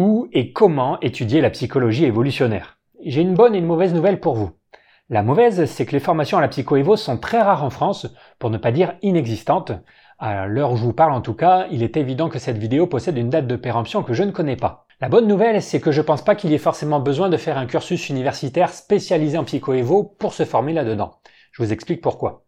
Où 0.00 0.28
et 0.32 0.52
comment 0.52 1.00
étudier 1.00 1.40
la 1.40 1.50
psychologie 1.50 2.04
évolutionnaire 2.04 2.78
J'ai 3.04 3.20
une 3.20 3.34
bonne 3.34 3.56
et 3.56 3.58
une 3.58 3.66
mauvaise 3.66 3.92
nouvelle 3.92 4.20
pour 4.20 4.36
vous. 4.36 4.52
La 5.10 5.24
mauvaise, 5.24 5.64
c'est 5.64 5.86
que 5.86 5.90
les 5.90 5.98
formations 5.98 6.38
à 6.38 6.40
la 6.40 6.46
psycho-évo 6.46 6.94
sont 6.94 7.18
très 7.18 7.42
rares 7.42 7.64
en 7.64 7.70
France, 7.70 8.06
pour 8.38 8.50
ne 8.50 8.58
pas 8.58 8.70
dire 8.70 8.94
inexistantes. 9.02 9.72
À 10.20 10.46
l'heure 10.46 10.70
où 10.70 10.76
je 10.76 10.84
vous 10.84 10.92
parle 10.92 11.12
en 11.12 11.20
tout 11.20 11.34
cas, 11.34 11.66
il 11.72 11.82
est 11.82 11.96
évident 11.96 12.28
que 12.28 12.38
cette 12.38 12.58
vidéo 12.58 12.86
possède 12.86 13.18
une 13.18 13.28
date 13.28 13.48
de 13.48 13.56
péremption 13.56 14.04
que 14.04 14.14
je 14.14 14.22
ne 14.22 14.30
connais 14.30 14.54
pas. 14.54 14.86
La 15.00 15.08
bonne 15.08 15.26
nouvelle, 15.26 15.60
c'est 15.60 15.80
que 15.80 15.90
je 15.90 16.00
pense 16.00 16.22
pas 16.22 16.36
qu'il 16.36 16.50
y 16.50 16.54
ait 16.54 16.58
forcément 16.58 17.00
besoin 17.00 17.28
de 17.28 17.36
faire 17.36 17.58
un 17.58 17.66
cursus 17.66 18.08
universitaire 18.08 18.72
spécialisé 18.72 19.36
en 19.36 19.42
psycho-évo 19.42 20.04
pour 20.04 20.32
se 20.32 20.44
former 20.44 20.74
là-dedans. 20.74 21.14
Je 21.50 21.60
vous 21.60 21.72
explique 21.72 22.02
pourquoi. 22.02 22.44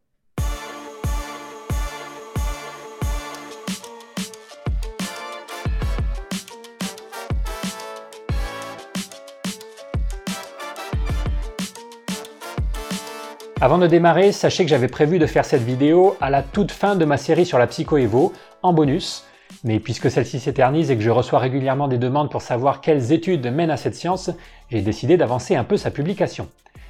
Avant 13.62 13.76
de 13.76 13.86
démarrer, 13.86 14.32
sachez 14.32 14.64
que 14.64 14.70
j'avais 14.70 14.88
prévu 14.88 15.18
de 15.18 15.26
faire 15.26 15.44
cette 15.44 15.62
vidéo 15.62 16.16
à 16.22 16.30
la 16.30 16.42
toute 16.42 16.72
fin 16.72 16.96
de 16.96 17.04
ma 17.04 17.18
série 17.18 17.44
sur 17.44 17.58
la 17.58 17.66
psycho-évo, 17.66 18.32
en 18.62 18.72
bonus, 18.72 19.26
mais 19.64 19.80
puisque 19.80 20.10
celle-ci 20.10 20.40
s'éternise 20.40 20.90
et 20.90 20.96
que 20.96 21.02
je 21.02 21.10
reçois 21.10 21.40
régulièrement 21.40 21.86
des 21.86 21.98
demandes 21.98 22.30
pour 22.30 22.40
savoir 22.40 22.80
quelles 22.80 23.12
études 23.12 23.52
mènent 23.52 23.70
à 23.70 23.76
cette 23.76 23.94
science, 23.94 24.30
j'ai 24.70 24.80
décidé 24.80 25.18
d'avancer 25.18 25.56
un 25.56 25.64
peu 25.64 25.76
sa 25.76 25.90
publication. 25.90 26.48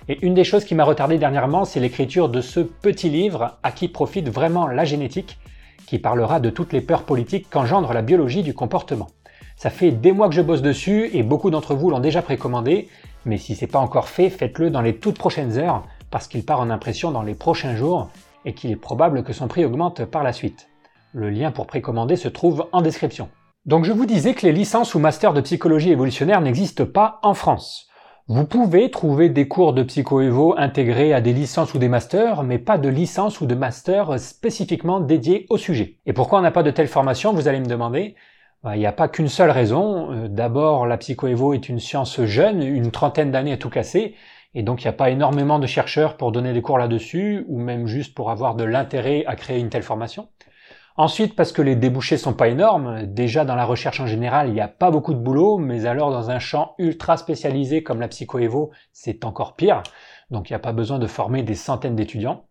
Et 0.08 0.24
une 0.24 0.34
des 0.34 0.44
choses 0.44 0.64
qui 0.64 0.76
m'a 0.76 0.84
retardé 0.84 1.18
dernièrement, 1.18 1.64
c'est 1.64 1.80
l'écriture 1.80 2.28
de 2.28 2.40
ce 2.40 2.60
petit 2.60 3.10
livre 3.10 3.58
à 3.64 3.72
qui 3.72 3.88
profite 3.88 4.28
vraiment 4.28 4.68
la 4.68 4.84
génétique, 4.84 5.38
qui 5.88 5.98
parlera 5.98 6.38
de 6.38 6.50
toutes 6.50 6.72
les 6.72 6.80
peurs 6.80 7.02
politiques 7.02 7.50
qu'engendre 7.50 7.92
la 7.92 8.02
biologie 8.02 8.44
du 8.44 8.54
comportement. 8.54 9.08
Ça 9.56 9.70
fait 9.70 9.90
des 9.90 10.12
mois 10.12 10.28
que 10.28 10.36
je 10.36 10.40
bosse 10.40 10.62
dessus 10.62 11.10
et 11.14 11.24
beaucoup 11.24 11.50
d'entre 11.50 11.74
vous 11.74 11.90
l'ont 11.90 11.98
déjà 11.98 12.22
précommandé, 12.22 12.86
mais 13.26 13.38
si 13.38 13.56
c'est 13.56 13.66
pas 13.66 13.80
encore 13.80 14.08
fait, 14.08 14.30
faites-le 14.30 14.70
dans 14.70 14.82
les 14.82 14.94
toutes 14.94 15.18
prochaines 15.18 15.58
heures 15.58 15.84
parce 16.10 16.28
qu'il 16.28 16.44
part 16.44 16.60
en 16.60 16.70
impression 16.70 17.10
dans 17.10 17.22
les 17.22 17.34
prochains 17.34 17.76
jours 17.76 18.08
et 18.44 18.54
qu'il 18.54 18.70
est 18.70 18.76
probable 18.76 19.22
que 19.22 19.32
son 19.32 19.48
prix 19.48 19.64
augmente 19.64 20.04
par 20.04 20.22
la 20.22 20.32
suite. 20.32 20.68
Le 21.12 21.30
lien 21.30 21.50
pour 21.50 21.66
précommander 21.66 22.16
se 22.16 22.28
trouve 22.28 22.66
en 22.72 22.82
description. 22.82 23.28
Donc 23.66 23.84
je 23.84 23.92
vous 23.92 24.06
disais 24.06 24.34
que 24.34 24.46
les 24.46 24.52
licences 24.52 24.94
ou 24.94 24.98
masters 24.98 25.34
de 25.34 25.40
psychologie 25.40 25.90
évolutionnaire 25.90 26.40
n'existent 26.40 26.86
pas 26.86 27.18
en 27.22 27.34
France. 27.34 27.88
Vous 28.28 28.46
pouvez 28.46 28.90
trouver 28.92 29.28
des 29.28 29.48
cours 29.48 29.72
de 29.72 29.82
psycho-évo 29.82 30.54
intégrés 30.56 31.12
à 31.12 31.20
des 31.20 31.32
licences 31.32 31.74
ou 31.74 31.78
des 31.78 31.88
masters, 31.88 32.44
mais 32.44 32.58
pas 32.58 32.78
de 32.78 32.88
licence 32.88 33.40
ou 33.40 33.46
de 33.46 33.56
master 33.56 34.20
spécifiquement 34.20 35.00
dédiés 35.00 35.46
au 35.50 35.58
sujet. 35.58 35.96
Et 36.06 36.12
pourquoi 36.12 36.38
on 36.38 36.42
n'a 36.42 36.52
pas 36.52 36.62
de 36.62 36.70
telle 36.70 36.86
formation, 36.86 37.32
vous 37.32 37.48
allez 37.48 37.58
me 37.58 37.66
demander? 37.66 38.14
Bah, 38.62 38.76
Il 38.76 38.78
n'y 38.78 38.86
a 38.86 38.92
pas 38.92 39.08
qu'une 39.08 39.28
seule 39.28 39.50
raison. 39.50 40.12
Euh, 40.12 40.28
d'abord, 40.28 40.86
la 40.86 40.96
psycho-évo 40.96 41.54
est 41.54 41.68
une 41.68 41.80
science 41.80 42.22
jeune, 42.22 42.62
une 42.62 42.92
trentaine 42.92 43.32
d'années 43.32 43.54
à 43.54 43.56
tout 43.56 43.70
casser, 43.70 44.14
et 44.54 44.62
donc 44.62 44.82
il 44.82 44.86
n'y 44.86 44.90
a 44.90 44.94
pas 44.94 45.10
énormément 45.10 45.58
de 45.58 45.66
chercheurs 45.66 46.16
pour 46.16 46.32
donner 46.32 46.52
des 46.52 46.62
cours 46.62 46.78
là-dessus, 46.78 47.44
ou 47.48 47.58
même 47.58 47.86
juste 47.86 48.14
pour 48.14 48.30
avoir 48.30 48.54
de 48.54 48.64
l'intérêt 48.64 49.24
à 49.26 49.36
créer 49.36 49.60
une 49.60 49.70
telle 49.70 49.82
formation. 49.82 50.28
Ensuite, 50.96 51.36
parce 51.36 51.52
que 51.52 51.62
les 51.62 51.76
débouchés 51.76 52.18
sont 52.18 52.34
pas 52.34 52.48
énormes, 52.48 53.06
déjà 53.06 53.44
dans 53.44 53.54
la 53.54 53.64
recherche 53.64 54.00
en 54.00 54.06
général, 54.06 54.48
il 54.48 54.54
n'y 54.54 54.60
a 54.60 54.68
pas 54.68 54.90
beaucoup 54.90 55.14
de 55.14 55.18
boulot, 55.18 55.56
mais 55.56 55.86
alors 55.86 56.10
dans 56.10 56.30
un 56.30 56.38
champ 56.38 56.74
ultra 56.78 57.16
spécialisé 57.16 57.82
comme 57.82 58.00
la 58.00 58.08
psychoévo, 58.08 58.70
c'est 58.92 59.24
encore 59.24 59.54
pire, 59.54 59.82
donc 60.30 60.50
il 60.50 60.52
n'y 60.52 60.56
a 60.56 60.60
pas 60.60 60.72
besoin 60.72 60.98
de 60.98 61.06
former 61.06 61.42
des 61.42 61.54
centaines 61.54 61.96
d'étudiants. 61.96 62.44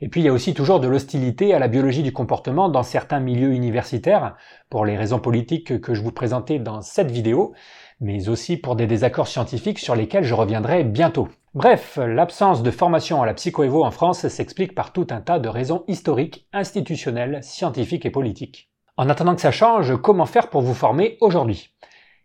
Et 0.00 0.08
puis 0.08 0.20
il 0.20 0.24
y 0.24 0.28
a 0.28 0.32
aussi 0.32 0.54
toujours 0.54 0.80
de 0.80 0.88
l'hostilité 0.88 1.54
à 1.54 1.58
la 1.58 1.68
biologie 1.68 2.02
du 2.02 2.12
comportement 2.12 2.68
dans 2.68 2.82
certains 2.82 3.20
milieux 3.20 3.52
universitaires, 3.52 4.36
pour 4.68 4.84
les 4.84 4.96
raisons 4.96 5.20
politiques 5.20 5.80
que 5.80 5.94
je 5.94 6.02
vous 6.02 6.12
présentais 6.12 6.58
dans 6.58 6.82
cette 6.82 7.10
vidéo, 7.10 7.54
mais 8.00 8.28
aussi 8.28 8.56
pour 8.56 8.76
des 8.76 8.86
désaccords 8.86 9.28
scientifiques 9.28 9.78
sur 9.78 9.94
lesquels 9.94 10.24
je 10.24 10.34
reviendrai 10.34 10.84
bientôt. 10.84 11.28
Bref, 11.54 12.00
l'absence 12.04 12.64
de 12.64 12.72
formation 12.72 13.22
à 13.22 13.26
la 13.26 13.34
psychoévo 13.34 13.84
en 13.84 13.92
France 13.92 14.26
s'explique 14.26 14.74
par 14.74 14.92
tout 14.92 15.06
un 15.10 15.20
tas 15.20 15.38
de 15.38 15.48
raisons 15.48 15.84
historiques, 15.86 16.48
institutionnelles, 16.52 17.44
scientifiques 17.44 18.04
et 18.04 18.10
politiques. 18.10 18.72
En 18.96 19.08
attendant 19.08 19.36
que 19.36 19.40
ça 19.40 19.52
change, 19.52 19.94
comment 19.98 20.26
faire 20.26 20.50
pour 20.50 20.62
vous 20.62 20.74
former 20.74 21.16
aujourd'hui? 21.20 21.70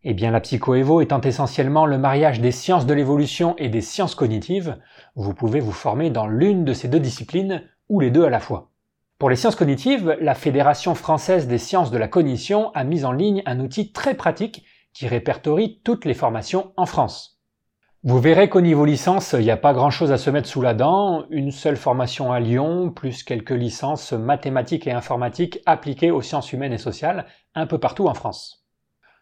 Eh 0.01 0.15
bien, 0.15 0.31
la 0.31 0.41
psychoévo 0.41 0.99
étant 0.99 1.21
essentiellement 1.21 1.85
le 1.85 1.99
mariage 1.99 2.41
des 2.41 2.51
sciences 2.51 2.87
de 2.87 2.93
l'évolution 2.95 3.55
et 3.57 3.69
des 3.69 3.81
sciences 3.81 4.15
cognitives, 4.15 4.79
vous 5.15 5.35
pouvez 5.35 5.59
vous 5.59 5.73
former 5.73 6.09
dans 6.09 6.25
l'une 6.25 6.65
de 6.65 6.73
ces 6.73 6.87
deux 6.87 6.99
disciplines 6.99 7.61
ou 7.87 7.99
les 7.99 8.09
deux 8.09 8.25
à 8.25 8.31
la 8.31 8.39
fois. 8.39 8.71
Pour 9.19 9.29
les 9.29 9.35
sciences 9.35 9.55
cognitives, 9.55 10.17
la 10.19 10.33
Fédération 10.33 10.95
française 10.95 11.47
des 11.47 11.59
sciences 11.59 11.91
de 11.91 11.99
la 11.99 12.07
cognition 12.07 12.71
a 12.73 12.83
mis 12.83 13.05
en 13.05 13.11
ligne 13.11 13.43
un 13.45 13.59
outil 13.59 13.91
très 13.91 14.15
pratique 14.15 14.65
qui 14.91 15.07
répertorie 15.07 15.81
toutes 15.83 16.05
les 16.05 16.15
formations 16.15 16.73
en 16.77 16.87
France. 16.87 17.38
Vous 18.03 18.19
verrez 18.19 18.47
qu'au 18.47 18.61
niveau 18.61 18.85
licence, 18.85 19.33
il 19.33 19.43
n'y 19.43 19.51
a 19.51 19.57
pas 19.57 19.73
grand-chose 19.73 20.13
à 20.13 20.17
se 20.17 20.29
mettre 20.29 20.47
sous 20.47 20.61
la 20.61 20.73
dent. 20.73 21.25
Une 21.29 21.51
seule 21.51 21.75
formation 21.75 22.31
à 22.31 22.39
Lyon, 22.39 22.91
plus 22.91 23.23
quelques 23.23 23.49
licences 23.49 24.13
mathématiques 24.13 24.87
et 24.87 24.93
informatiques 24.93 25.59
appliquées 25.65 26.09
aux 26.09 26.21
sciences 26.21 26.53
humaines 26.53 26.71
et 26.71 26.77
sociales, 26.77 27.25
un 27.55 27.67
peu 27.67 27.77
partout 27.77 28.07
en 28.07 28.13
France. 28.13 28.65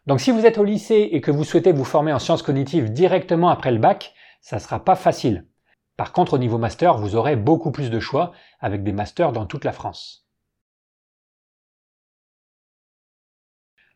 Donc 0.06 0.20
si 0.20 0.30
vous 0.30 0.46
êtes 0.46 0.58
au 0.58 0.64
lycée 0.64 1.08
et 1.10 1.20
que 1.20 1.32
vous 1.32 1.42
souhaitez 1.42 1.72
vous 1.72 1.84
former 1.84 2.12
en 2.12 2.20
sciences 2.20 2.44
cognitives 2.44 2.92
directement 2.92 3.48
après 3.48 3.72
le 3.72 3.78
bac, 3.78 4.14
ça 4.40 4.60
sera 4.60 4.84
pas 4.84 4.94
facile. 4.94 5.48
Par 5.96 6.12
contre, 6.12 6.34
au 6.34 6.38
niveau 6.38 6.56
master, 6.56 6.98
vous 6.98 7.16
aurez 7.16 7.34
beaucoup 7.34 7.72
plus 7.72 7.90
de 7.90 7.98
choix 7.98 8.30
avec 8.60 8.84
des 8.84 8.92
masters 8.92 9.32
dans 9.32 9.46
toute 9.46 9.64
la 9.64 9.72
France. 9.72 10.28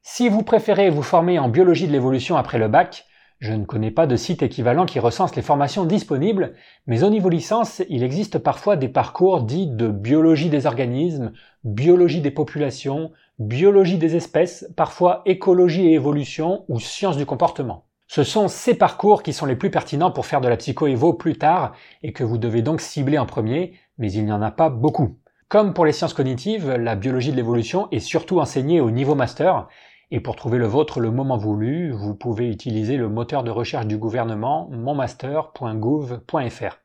Si 0.03 0.29
vous 0.29 0.43
préférez 0.43 0.91
vous 0.91 1.05
former 1.05 1.39
en 1.39 1.49
biologie 1.49 1.87
de 1.87 1.93
l'évolution 1.93 2.37
après 2.37 2.59
le 2.59 2.67
bac, 2.67 3.07
je 3.43 3.55
ne 3.55 3.65
connais 3.65 3.91
pas 3.91 4.07
de 4.07 4.15
site 4.15 4.45
équivalent 4.45 4.87
qui 4.87 5.01
recense 5.01 5.35
les 5.35 5.43
formations 5.43 5.85
disponibles, 5.85 6.55
mais 6.87 7.03
au 7.03 7.11
niveau 7.11 7.29
licence, 7.29 7.83
il 7.89 8.05
existe 8.05 8.39
parfois 8.39 8.77
des 8.77 8.87
parcours 8.87 9.43
dits 9.43 9.67
de 9.67 9.89
biologie 9.89 10.49
des 10.49 10.65
organismes, 10.65 11.33
biologie 11.65 12.21
des 12.21 12.31
populations, 12.31 13.11
biologie 13.41 13.99
des 13.99 14.15
espèces, 14.15 14.71
parfois 14.77 15.23
écologie 15.27 15.89
et 15.89 15.95
évolution 15.95 16.65
ou 16.69 16.79
sciences 16.79 17.17
du 17.17 17.27
comportement. 17.27 17.87
Ce 18.07 18.23
sont 18.23 18.47
ces 18.47 18.75
parcours 18.75 19.25
qui 19.25 19.33
sont 19.33 19.47
les 19.47 19.57
plus 19.57 19.73
pertinents 19.73 20.13
pour 20.13 20.27
faire 20.27 20.41
de 20.41 20.47
la 20.47 20.57
psycho-évo 20.57 21.13
plus 21.13 21.37
tard 21.37 21.73
et 22.05 22.13
que 22.13 22.23
vous 22.23 22.39
devez 22.39 22.63
donc 22.63 22.81
cibler 22.81 23.19
en 23.19 23.27
premier, 23.27 23.73
mais 23.99 24.13
il 24.13 24.25
n'y 24.25 24.31
en 24.31 24.43
a 24.43 24.53
pas 24.53 24.71
beaucoup. 24.71 25.17
Comme 25.49 25.75
pour 25.75 25.85
les 25.85 25.93
sciences 25.93 26.15
cognitives, 26.15 26.71
la 26.71 26.95
biologie 26.95 27.33
de 27.33 27.37
l'évolution 27.37 27.89
est 27.91 27.99
surtout 27.99 28.39
enseignée 28.39 28.81
au 28.81 28.93
niveau 28.93 29.17
master 29.17 29.67
et 30.15 30.21
pour 30.21 30.37
trouver 30.37 30.59
le 30.59 30.67
vôtre 30.67 31.01
le 31.01 31.11
moment 31.11 31.39
voulu, 31.39 31.91
vous 31.91 32.15
pouvez 32.15 32.51
utiliser 32.51 32.99
le 32.99 33.09
moteur 33.09 33.45
de 33.45 33.51
recherche 33.51 33.87
du 33.87 33.97
gouvernement 33.97 34.69
monmaster.gouv.fr. 34.71 36.81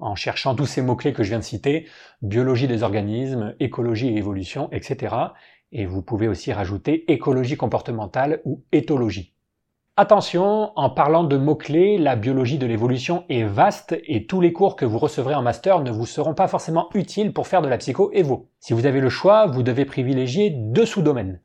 En 0.00 0.16
cherchant 0.16 0.56
tous 0.56 0.66
ces 0.66 0.82
mots-clés 0.82 1.12
que 1.12 1.22
je 1.22 1.28
viens 1.28 1.38
de 1.38 1.44
citer, 1.44 1.86
biologie 2.20 2.66
des 2.66 2.82
organismes, 2.82 3.54
écologie 3.60 4.08
et 4.08 4.16
évolution, 4.16 4.68
etc. 4.72 5.14
Et 5.70 5.86
vous 5.86 6.02
pouvez 6.02 6.26
aussi 6.26 6.52
rajouter 6.52 7.08
écologie 7.12 7.56
comportementale 7.56 8.40
ou 8.44 8.64
éthologie. 8.72 9.34
Attention, 9.96 10.72
en 10.74 10.90
parlant 10.90 11.22
de 11.22 11.36
mots-clés, 11.36 11.96
la 11.96 12.16
biologie 12.16 12.58
de 12.58 12.66
l'évolution 12.66 13.24
est 13.28 13.44
vaste 13.44 13.96
et 14.08 14.26
tous 14.26 14.40
les 14.40 14.52
cours 14.52 14.74
que 14.74 14.84
vous 14.84 14.98
recevrez 14.98 15.36
en 15.36 15.42
master 15.42 15.78
ne 15.78 15.92
vous 15.92 16.06
seront 16.06 16.34
pas 16.34 16.48
forcément 16.48 16.88
utiles 16.92 17.32
pour 17.32 17.46
faire 17.46 17.62
de 17.62 17.68
la 17.68 17.78
psycho-évo. 17.78 18.50
Si 18.58 18.72
vous 18.72 18.86
avez 18.86 19.00
le 19.00 19.10
choix, 19.10 19.46
vous 19.46 19.62
devez 19.62 19.84
privilégier 19.84 20.50
deux 20.50 20.86
sous-domaines. 20.86 21.40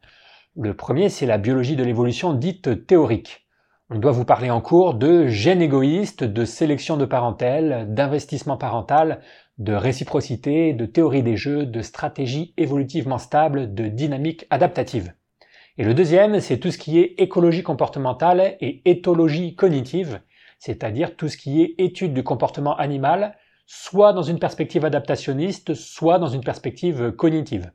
Le 0.55 0.73
premier, 0.73 1.09
c'est 1.09 1.27
la 1.27 1.37
biologie 1.37 1.75
de 1.75 1.83
l'évolution 1.83 2.33
dite 2.33 2.87
théorique. 2.87 3.47
On 3.91 3.99
doit 3.99 4.11
vous 4.11 4.25
parler 4.25 4.49
en 4.49 4.61
cours 4.61 4.95
de 4.95 5.27
gènes 5.27 5.61
égoïstes, 5.61 6.23
de 6.23 6.43
sélection 6.43 6.97
de 6.97 7.05
parentèle, 7.05 7.87
d'investissement 7.93 8.57
parental, 8.57 9.21
de 9.59 9.73
réciprocité, 9.73 10.73
de 10.73 10.87
théorie 10.87 11.21
des 11.21 11.37
jeux, 11.37 11.65
de 11.65 11.81
stratégie 11.81 12.53
évolutivement 12.57 13.19
stable, 13.19 13.73
de 13.75 13.87
dynamique 13.87 14.47
adaptative. 14.49 15.13
Et 15.77 15.83
le 15.83 15.93
deuxième, 15.93 16.39
c'est 16.39 16.57
tout 16.57 16.71
ce 16.71 16.79
qui 16.79 16.99
est 16.99 17.13
écologie 17.19 17.63
comportementale 17.63 18.57
et 18.59 18.81
éthologie 18.89 19.55
cognitive, 19.55 20.19
c'est-à-dire 20.57 21.15
tout 21.15 21.29
ce 21.29 21.37
qui 21.37 21.61
est 21.61 21.75
étude 21.77 22.13
du 22.13 22.23
comportement 22.23 22.75
animal, 22.75 23.37
soit 23.67 24.13
dans 24.13 24.23
une 24.23 24.39
perspective 24.39 24.83
adaptationniste, 24.83 25.75
soit 25.75 26.17
dans 26.17 26.27
une 26.27 26.43
perspective 26.43 27.11
cognitive. 27.11 27.71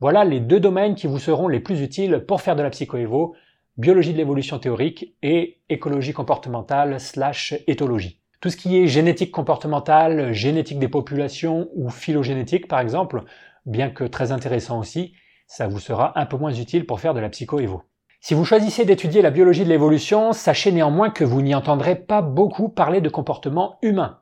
Voilà 0.00 0.24
les 0.24 0.40
deux 0.40 0.60
domaines 0.60 0.94
qui 0.94 1.06
vous 1.06 1.18
seront 1.18 1.46
les 1.46 1.60
plus 1.60 1.82
utiles 1.82 2.24
pour 2.26 2.40
faire 2.40 2.56
de 2.56 2.62
la 2.62 2.70
psychoévo, 2.70 3.34
biologie 3.76 4.14
de 4.14 4.16
l'évolution 4.16 4.58
théorique 4.58 5.14
et 5.22 5.58
écologie 5.68 6.14
comportementale 6.14 6.98
slash 6.98 7.52
éthologie. 7.66 8.18
Tout 8.40 8.48
ce 8.48 8.56
qui 8.56 8.78
est 8.78 8.86
génétique 8.86 9.30
comportementale, 9.30 10.32
génétique 10.32 10.78
des 10.78 10.88
populations 10.88 11.68
ou 11.74 11.90
phylogénétique 11.90 12.66
par 12.66 12.80
exemple, 12.80 13.24
bien 13.66 13.90
que 13.90 14.04
très 14.04 14.32
intéressant 14.32 14.78
aussi, 14.78 15.12
ça 15.46 15.68
vous 15.68 15.80
sera 15.80 16.18
un 16.18 16.24
peu 16.24 16.38
moins 16.38 16.54
utile 16.54 16.86
pour 16.86 16.98
faire 16.98 17.12
de 17.12 17.20
la 17.20 17.28
psychoévo. 17.28 17.82
Si 18.22 18.32
vous 18.32 18.46
choisissez 18.46 18.86
d'étudier 18.86 19.20
la 19.20 19.30
biologie 19.30 19.64
de 19.64 19.68
l'évolution, 19.68 20.32
sachez 20.32 20.72
néanmoins 20.72 21.10
que 21.10 21.24
vous 21.24 21.42
n'y 21.42 21.54
entendrez 21.54 21.96
pas 21.96 22.22
beaucoup 22.22 22.70
parler 22.70 23.02
de 23.02 23.10
comportement 23.10 23.76
humain. 23.82 24.19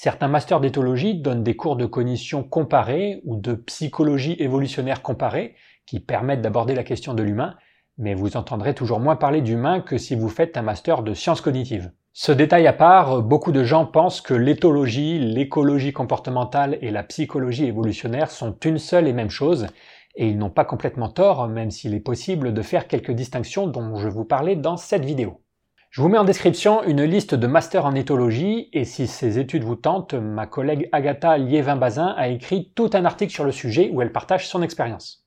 Certains 0.00 0.28
masters 0.28 0.60
d'éthologie 0.60 1.16
donnent 1.16 1.42
des 1.42 1.56
cours 1.56 1.74
de 1.74 1.84
cognition 1.84 2.44
comparée 2.44 3.20
ou 3.24 3.34
de 3.34 3.54
psychologie 3.54 4.36
évolutionnaire 4.38 5.02
comparée 5.02 5.56
qui 5.86 5.98
permettent 5.98 6.40
d'aborder 6.40 6.76
la 6.76 6.84
question 6.84 7.14
de 7.14 7.24
l'humain, 7.24 7.56
mais 7.96 8.14
vous 8.14 8.36
entendrez 8.36 8.76
toujours 8.76 9.00
moins 9.00 9.16
parler 9.16 9.40
d'humain 9.40 9.80
que 9.80 9.98
si 9.98 10.14
vous 10.14 10.28
faites 10.28 10.56
un 10.56 10.62
master 10.62 11.02
de 11.02 11.14
sciences 11.14 11.40
cognitives. 11.40 11.90
Ce 12.12 12.30
détail 12.30 12.68
à 12.68 12.72
part, 12.72 13.22
beaucoup 13.22 13.50
de 13.50 13.64
gens 13.64 13.86
pensent 13.86 14.20
que 14.20 14.34
l'éthologie, 14.34 15.18
l'écologie 15.18 15.92
comportementale 15.92 16.78
et 16.80 16.92
la 16.92 17.02
psychologie 17.02 17.64
évolutionnaire 17.64 18.30
sont 18.30 18.56
une 18.64 18.78
seule 18.78 19.08
et 19.08 19.12
même 19.12 19.30
chose, 19.30 19.66
et 20.14 20.28
ils 20.28 20.38
n'ont 20.38 20.48
pas 20.48 20.64
complètement 20.64 21.08
tort, 21.08 21.48
même 21.48 21.72
s'il 21.72 21.94
est 21.94 21.98
possible 21.98 22.54
de 22.54 22.62
faire 22.62 22.86
quelques 22.86 23.10
distinctions 23.10 23.66
dont 23.66 23.96
je 23.96 24.06
vous 24.06 24.24
parlais 24.24 24.54
dans 24.54 24.76
cette 24.76 25.04
vidéo. 25.04 25.42
Je 25.90 26.02
vous 26.02 26.08
mets 26.08 26.18
en 26.18 26.24
description 26.24 26.82
une 26.82 27.02
liste 27.02 27.34
de 27.34 27.46
masters 27.46 27.86
en 27.86 27.94
éthologie, 27.94 28.68
et 28.74 28.84
si 28.84 29.06
ces 29.06 29.38
études 29.38 29.64
vous 29.64 29.74
tentent, 29.74 30.12
ma 30.12 30.46
collègue 30.46 30.88
Agatha 30.92 31.38
Liévin-Bazin 31.38 32.14
a 32.14 32.28
écrit 32.28 32.72
tout 32.74 32.90
un 32.92 33.06
article 33.06 33.32
sur 33.32 33.44
le 33.44 33.52
sujet 33.52 33.88
où 33.90 34.02
elle 34.02 34.12
partage 34.12 34.46
son 34.46 34.62
expérience. 34.62 35.26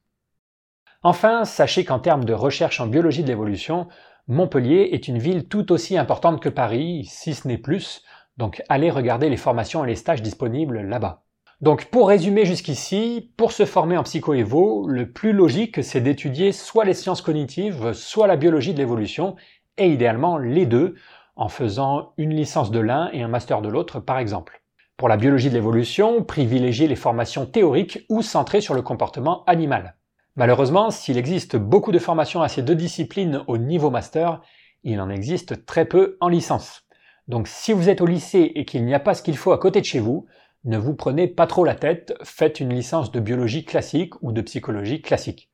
Enfin, 1.02 1.46
sachez 1.46 1.84
qu'en 1.84 1.98
termes 1.98 2.26
de 2.26 2.34
recherche 2.34 2.80
en 2.80 2.86
biologie 2.86 3.24
de 3.24 3.28
l'évolution, 3.28 3.88
Montpellier 4.28 4.90
est 4.92 5.08
une 5.08 5.18
ville 5.18 5.48
tout 5.48 5.72
aussi 5.72 5.98
importante 5.98 6.40
que 6.40 6.50
Paris, 6.50 7.08
si 7.10 7.34
ce 7.34 7.48
n'est 7.48 7.58
plus, 7.58 8.04
donc 8.38 8.62
allez 8.70 8.92
regarder 8.92 9.30
les 9.30 9.38
formations 9.38 9.84
et 9.84 9.88
les 9.88 9.96
stages 9.96 10.22
disponibles 10.22 10.82
là-bas. 10.82 11.24
Donc 11.60 11.86
pour 11.86 12.08
résumer 12.08 12.46
jusqu'ici, 12.46 13.34
pour 13.36 13.52
se 13.52 13.66
former 13.66 13.98
en 13.98 14.04
psychoévo, 14.04 14.88
le 14.88 15.12
plus 15.12 15.34
logique 15.34 15.84
c'est 15.84 16.02
d'étudier 16.02 16.52
soit 16.52 16.86
les 16.86 16.94
sciences 16.94 17.22
cognitives, 17.22 17.94
soit 17.94 18.28
la 18.28 18.36
biologie 18.36 18.74
de 18.74 18.80
l'évolution, 18.80 19.36
et 19.78 19.88
idéalement 19.88 20.38
les 20.38 20.66
deux, 20.66 20.96
en 21.36 21.50
faisant 21.50 22.14
une 22.18 22.36
licence 22.36 22.72
de 22.72 22.80
l'un 22.80 23.10
et 23.14 23.22
un 23.22 23.28
master 23.28 23.62
de 23.62 23.70
l'autre 23.70 24.00
par 24.00 24.20
exemple. 24.20 24.62
Pour 24.98 25.10
la 25.10 25.18
biologie 25.18 25.50
de 25.50 25.56
l'évolution, 25.56 26.24
privilégiez 26.24 26.88
les 26.88 26.96
formations 26.96 27.46
théoriques 27.46 28.06
ou 28.10 28.22
centrées 28.22 28.62
sur 28.62 28.76
le 28.76 28.82
comportement 28.82 29.44
animal. 29.46 29.96
Malheureusement, 30.36 30.92
s'il 30.92 31.18
existe 31.18 31.56
beaucoup 31.58 31.92
de 31.92 32.00
formations 32.00 32.42
à 32.42 32.48
ces 32.48 32.62
deux 32.62 32.76
disciplines 32.76 33.44
au 33.48 33.58
niveau 33.58 33.90
master, 33.90 34.42
il 34.84 35.02
en 35.02 35.10
existe 35.10 35.66
très 35.66 35.86
peu 35.86 36.18
en 36.22 36.30
licence. 36.30 36.84
Donc 37.28 37.48
si 37.48 37.74
vous 37.74 37.90
êtes 37.90 38.02
au 38.02 38.06
lycée 38.06 38.52
et 38.56 38.66
qu'il 38.66 38.86
n'y 38.86 38.94
a 38.94 39.00
pas 39.00 39.14
ce 39.14 39.24
qu'il 39.24 39.38
faut 39.38 39.52
à 39.52 39.58
côté 39.58 39.82
de 39.82 39.86
chez 39.86 40.00
vous, 40.00 40.26
ne 40.64 40.78
vous 40.78 40.94
prenez 40.94 41.28
pas 41.28 41.48
trop 41.48 41.66
la 41.66 41.76
tête, 41.76 42.14
faites 42.24 42.60
une 42.60 42.74
licence 42.74 43.12
de 43.12 43.20
biologie 43.20 43.66
classique 43.66 44.14
ou 44.22 44.32
de 44.32 44.42
psychologie 44.42 45.02
classique. 45.02 45.51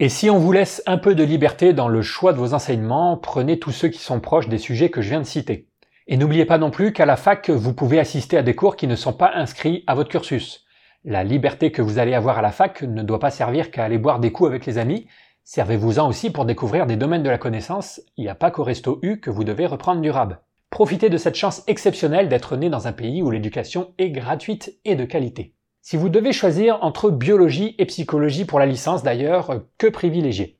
Et 0.00 0.08
si 0.08 0.30
on 0.30 0.38
vous 0.38 0.52
laisse 0.52 0.80
un 0.86 0.96
peu 0.96 1.16
de 1.16 1.24
liberté 1.24 1.72
dans 1.72 1.88
le 1.88 2.02
choix 2.02 2.32
de 2.32 2.38
vos 2.38 2.54
enseignements, 2.54 3.16
prenez 3.16 3.58
tous 3.58 3.72
ceux 3.72 3.88
qui 3.88 3.98
sont 3.98 4.20
proches 4.20 4.48
des 4.48 4.58
sujets 4.58 4.90
que 4.90 5.02
je 5.02 5.08
viens 5.08 5.18
de 5.18 5.26
citer. 5.26 5.66
Et 6.06 6.16
n'oubliez 6.16 6.44
pas 6.44 6.56
non 6.56 6.70
plus 6.70 6.92
qu'à 6.92 7.04
la 7.04 7.16
fac, 7.16 7.50
vous 7.50 7.74
pouvez 7.74 7.98
assister 7.98 8.38
à 8.38 8.44
des 8.44 8.54
cours 8.54 8.76
qui 8.76 8.86
ne 8.86 8.94
sont 8.94 9.12
pas 9.12 9.32
inscrits 9.34 9.82
à 9.88 9.96
votre 9.96 10.08
cursus. 10.08 10.64
La 11.04 11.24
liberté 11.24 11.72
que 11.72 11.82
vous 11.82 11.98
allez 11.98 12.14
avoir 12.14 12.38
à 12.38 12.42
la 12.42 12.52
fac 12.52 12.82
ne 12.82 13.02
doit 13.02 13.18
pas 13.18 13.32
servir 13.32 13.72
qu'à 13.72 13.82
aller 13.82 13.98
boire 13.98 14.20
des 14.20 14.30
coups 14.30 14.48
avec 14.48 14.66
les 14.66 14.78
amis, 14.78 15.08
servez-vous-en 15.42 16.08
aussi 16.08 16.30
pour 16.30 16.44
découvrir 16.44 16.86
des 16.86 16.96
domaines 16.96 17.24
de 17.24 17.30
la 17.30 17.36
connaissance, 17.36 18.00
il 18.16 18.22
n'y 18.22 18.30
a 18.30 18.36
pas 18.36 18.52
qu'au 18.52 18.62
resto 18.62 19.00
U 19.02 19.18
que 19.18 19.30
vous 19.30 19.42
devez 19.42 19.66
reprendre 19.66 20.00
du 20.00 20.12
rab. 20.12 20.36
Profitez 20.70 21.10
de 21.10 21.18
cette 21.18 21.34
chance 21.34 21.64
exceptionnelle 21.66 22.28
d'être 22.28 22.56
né 22.56 22.70
dans 22.70 22.86
un 22.86 22.92
pays 22.92 23.20
où 23.20 23.32
l'éducation 23.32 23.94
est 23.98 24.10
gratuite 24.10 24.78
et 24.84 24.94
de 24.94 25.04
qualité. 25.04 25.56
Si 25.80 25.96
vous 25.96 26.08
devez 26.08 26.32
choisir 26.32 26.78
entre 26.82 27.10
biologie 27.10 27.74
et 27.78 27.86
psychologie 27.86 28.44
pour 28.44 28.58
la 28.58 28.66
licence 28.66 29.02
d'ailleurs, 29.02 29.62
que 29.78 29.86
privilégier? 29.86 30.58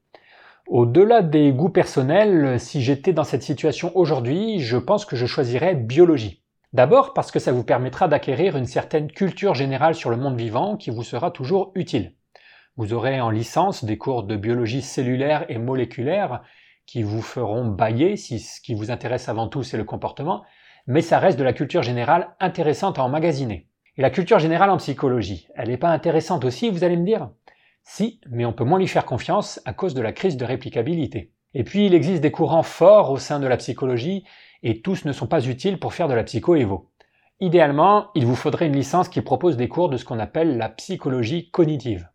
Au-delà 0.66 1.22
des 1.22 1.52
goûts 1.52 1.70
personnels, 1.70 2.60
si 2.60 2.82
j'étais 2.82 3.12
dans 3.12 3.24
cette 3.24 3.42
situation 3.42 3.90
aujourd'hui, 3.96 4.60
je 4.60 4.76
pense 4.76 5.04
que 5.04 5.16
je 5.16 5.26
choisirais 5.26 5.74
biologie. 5.74 6.42
D'abord 6.74 7.14
parce 7.14 7.30
que 7.30 7.38
ça 7.38 7.52
vous 7.52 7.64
permettra 7.64 8.08
d'acquérir 8.08 8.56
une 8.56 8.66
certaine 8.66 9.10
culture 9.10 9.54
générale 9.54 9.94
sur 9.94 10.10
le 10.10 10.18
monde 10.18 10.36
vivant 10.36 10.76
qui 10.76 10.90
vous 10.90 11.02
sera 11.02 11.30
toujours 11.30 11.72
utile. 11.74 12.14
Vous 12.76 12.92
aurez 12.92 13.20
en 13.20 13.30
licence 13.30 13.84
des 13.84 13.96
cours 13.96 14.22
de 14.22 14.36
biologie 14.36 14.82
cellulaire 14.82 15.46
et 15.48 15.58
moléculaire 15.58 16.42
qui 16.84 17.02
vous 17.02 17.22
feront 17.22 17.66
bailler 17.66 18.16
si 18.16 18.38
ce 18.38 18.60
qui 18.60 18.74
vous 18.74 18.90
intéresse 18.90 19.28
avant 19.28 19.48
tout 19.48 19.62
c'est 19.62 19.78
le 19.78 19.84
comportement, 19.84 20.44
mais 20.86 21.00
ça 21.00 21.18
reste 21.18 21.38
de 21.38 21.44
la 21.44 21.54
culture 21.54 21.82
générale 21.82 22.36
intéressante 22.40 22.98
à 22.98 23.02
emmagasiner. 23.02 23.68
Et 23.98 24.02
la 24.02 24.10
culture 24.10 24.38
générale 24.38 24.70
en 24.70 24.76
psychologie, 24.76 25.48
elle 25.56 25.70
n'est 25.70 25.76
pas 25.76 25.90
intéressante 25.90 26.44
aussi, 26.44 26.70
vous 26.70 26.84
allez 26.84 26.96
me 26.96 27.04
dire? 27.04 27.30
Si, 27.82 28.20
mais 28.30 28.44
on 28.44 28.52
peut 28.52 28.62
moins 28.62 28.78
lui 28.78 28.86
faire 28.86 29.04
confiance 29.04 29.60
à 29.64 29.72
cause 29.72 29.92
de 29.92 30.00
la 30.00 30.12
crise 30.12 30.36
de 30.36 30.44
réplicabilité. 30.44 31.32
Et 31.52 31.64
puis 31.64 31.84
il 31.84 31.94
existe 31.94 32.22
des 32.22 32.30
courants 32.30 32.62
forts 32.62 33.10
au 33.10 33.18
sein 33.18 33.40
de 33.40 33.48
la 33.48 33.56
psychologie 33.56 34.22
et 34.62 34.82
tous 34.82 35.04
ne 35.04 35.10
sont 35.10 35.26
pas 35.26 35.44
utiles 35.44 35.80
pour 35.80 35.94
faire 35.94 36.06
de 36.06 36.14
la 36.14 36.22
psycho-évo. 36.22 36.88
Idéalement, 37.40 38.10
il 38.14 38.24
vous 38.24 38.36
faudrait 38.36 38.68
une 38.68 38.76
licence 38.76 39.08
qui 39.08 39.20
propose 39.20 39.56
des 39.56 39.66
cours 39.66 39.88
de 39.88 39.96
ce 39.96 40.04
qu'on 40.04 40.20
appelle 40.20 40.58
la 40.58 40.68
psychologie 40.68 41.50
cognitive. 41.50 42.08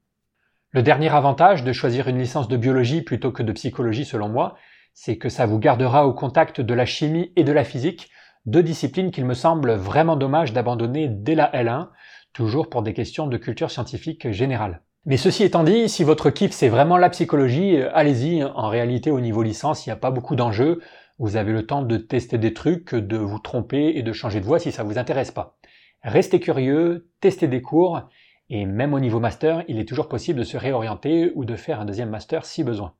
Le 0.72 0.84
dernier 0.84 1.10
avantage 1.10 1.66
de 1.66 1.74
choisir 1.74 2.08
une 2.08 2.20
licence 2.20 2.48
de 2.48 2.56
biologie 2.56 3.02
plutôt 3.02 3.34
que 3.34 3.44
de 3.44 3.52
psychologie 3.52 4.06
selon 4.06 4.30
moi, 4.30 4.56
c'est 4.94 5.18
que 5.18 5.28
ça 5.28 5.46
vous 5.46 5.60
gardera 5.60 6.08
au 6.08 6.14
contact 6.14 6.62
de 6.62 6.74
la 6.74 6.86
chimie 6.86 7.34
et 7.36 7.44
de 7.44 7.52
la 7.52 7.66
physique, 7.66 8.10
deux 8.46 8.64
disciplines 8.64 9.12
qu'il 9.12 9.26
me 9.26 9.34
semble 9.34 9.74
vraiment 9.74 10.16
dommage 10.16 10.54
d'abandonner 10.54 11.08
dès 11.08 11.36
la 11.36 11.52
L1, 11.52 11.90
toujours 12.34 12.70
pour 12.70 12.82
des 12.82 12.94
questions 12.94 13.28
de 13.28 13.38
culture 13.38 13.72
scientifique 13.72 14.32
générale. 14.32 14.82
Mais 15.06 15.18
ceci 15.18 15.44
étant 15.44 15.64
dit, 15.64 15.90
si 15.90 16.04
votre 16.04 16.30
kiff 16.30 16.52
c'est 16.52 16.70
vraiment 16.70 16.98
la 16.98 17.10
psychologie, 17.10 17.78
allez-y, 17.94 18.44
en 18.44 18.70
réalité 18.70 19.12
au 19.12 19.20
niveau 19.20 19.44
licence 19.44 19.86
il 19.86 19.90
n'y 19.90 19.94
a 19.94 19.98
pas 19.98 20.12
beaucoup 20.12 20.36
d'enjeux, 20.36 20.82
vous 21.20 21.36
avez 21.36 21.52
le 21.52 21.66
temps 21.66 21.84
de 21.84 21.98
tester 21.98 22.38
des 22.38 22.54
trucs, 22.54 22.96
de 22.96 23.18
vous 23.18 23.40
tromper 23.40 23.94
et 23.96 24.02
de 24.02 24.14
changer 24.14 24.40
de 24.40 24.46
voie 24.46 24.60
si 24.60 24.72
ça 24.72 24.84
vous 24.84 24.98
intéresse 24.98 25.32
pas. 25.32 25.58
Restez 26.02 26.40
curieux, 26.40 27.10
testez 27.22 27.48
des 27.48 27.62
cours, 27.62 28.02
et 28.50 28.66
même 28.66 28.94
au 28.94 29.00
niveau 29.00 29.20
master, 29.20 29.64
il 29.68 29.80
est 29.80 29.88
toujours 29.88 30.10
possible 30.10 30.40
de 30.40 30.44
se 30.44 30.58
réorienter 30.58 31.32
ou 31.36 31.46
de 31.46 31.56
faire 31.56 31.80
un 31.80 31.86
deuxième 31.86 32.10
master 32.10 32.46
si 32.46 32.64
besoin. 32.64 32.94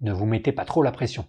Ne 0.00 0.12
vous 0.12 0.26
mettez 0.26 0.52
pas 0.52 0.64
trop 0.64 0.82
la 0.82 0.92
pression. 0.92 1.24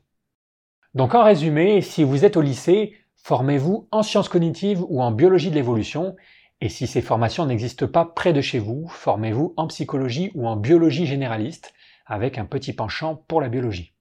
Donc 0.96 1.16
en 1.16 1.24
résumé, 1.24 1.82
si 1.82 2.04
vous 2.04 2.26
êtes 2.26 2.38
au 2.38 2.42
lycée, 2.42 2.96
formez-vous 3.24 3.88
en 3.92 4.04
sciences 4.04 4.30
cognitives 4.30 4.84
ou 4.88 5.02
en 5.02 5.12
biologie 5.12 5.50
de 5.50 5.56
l'évolution, 5.56 6.16
et 6.62 6.70
si 6.70 6.88
ces 6.88 7.02
formations 7.02 7.46
n'existent 7.46 7.88
pas 7.88 8.06
près 8.06 8.34
de 8.34 8.42
chez 8.42 8.60
vous, 8.60 8.88
formez-vous 8.90 9.54
en 9.58 9.68
psychologie 9.68 10.32
ou 10.36 10.48
en 10.48 10.56
biologie 10.56 11.06
généraliste, 11.06 11.74
avec 12.06 12.38
un 12.38 12.46
petit 12.46 12.74
penchant 12.74 13.16
pour 13.28 13.42
la 13.42 13.50
biologie. 13.50 13.94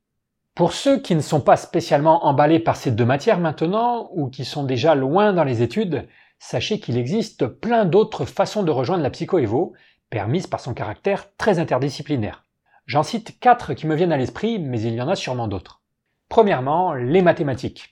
Pour 0.55 0.73
ceux 0.73 1.01
qui 1.01 1.15
ne 1.15 1.21
sont 1.21 1.41
pas 1.41 1.57
spécialement 1.57 2.27
emballés 2.27 2.59
par 2.59 2.77
ces 2.77 2.91
deux 2.91 3.05
matières 3.05 3.39
maintenant, 3.39 4.11
ou 4.13 4.29
qui 4.29 4.45
sont 4.45 4.65
déjà 4.65 4.95
loin 4.95 5.33
dans 5.33 5.45
les 5.45 5.63
études, 5.63 6.09
sachez 6.39 6.81
qu'il 6.81 6.99
existe 6.99 7.47
plein 7.47 7.85
d'autres 7.85 8.27
façons 8.27 8.65
de 8.65 8.71
rejoindre 8.71 9.05
la 9.05 9.11
psychoévo, 9.11 9.73
permises 10.11 10.49
par 10.49 10.61
son 10.61 10.75
caractère 10.75 11.35
très 11.37 11.59
interdisciplinaire. 11.59 12.45
J'en 12.87 13.05
cite 13.05 13.39
quatre 13.39 13.73
qui 13.75 13.87
me 13.87 13.95
viennent 13.95 14.13
à 14.13 14.17
l'esprit, 14.17 14.59
mais 14.59 14.81
il 14.81 14.95
y 14.95 15.01
en 15.01 15.09
a 15.09 15.17
sûrement 15.17 15.49
d'autres. 15.49 15.81
Premièrement, 16.29 16.93
les 16.93 17.23
mathématiques. 17.23 17.92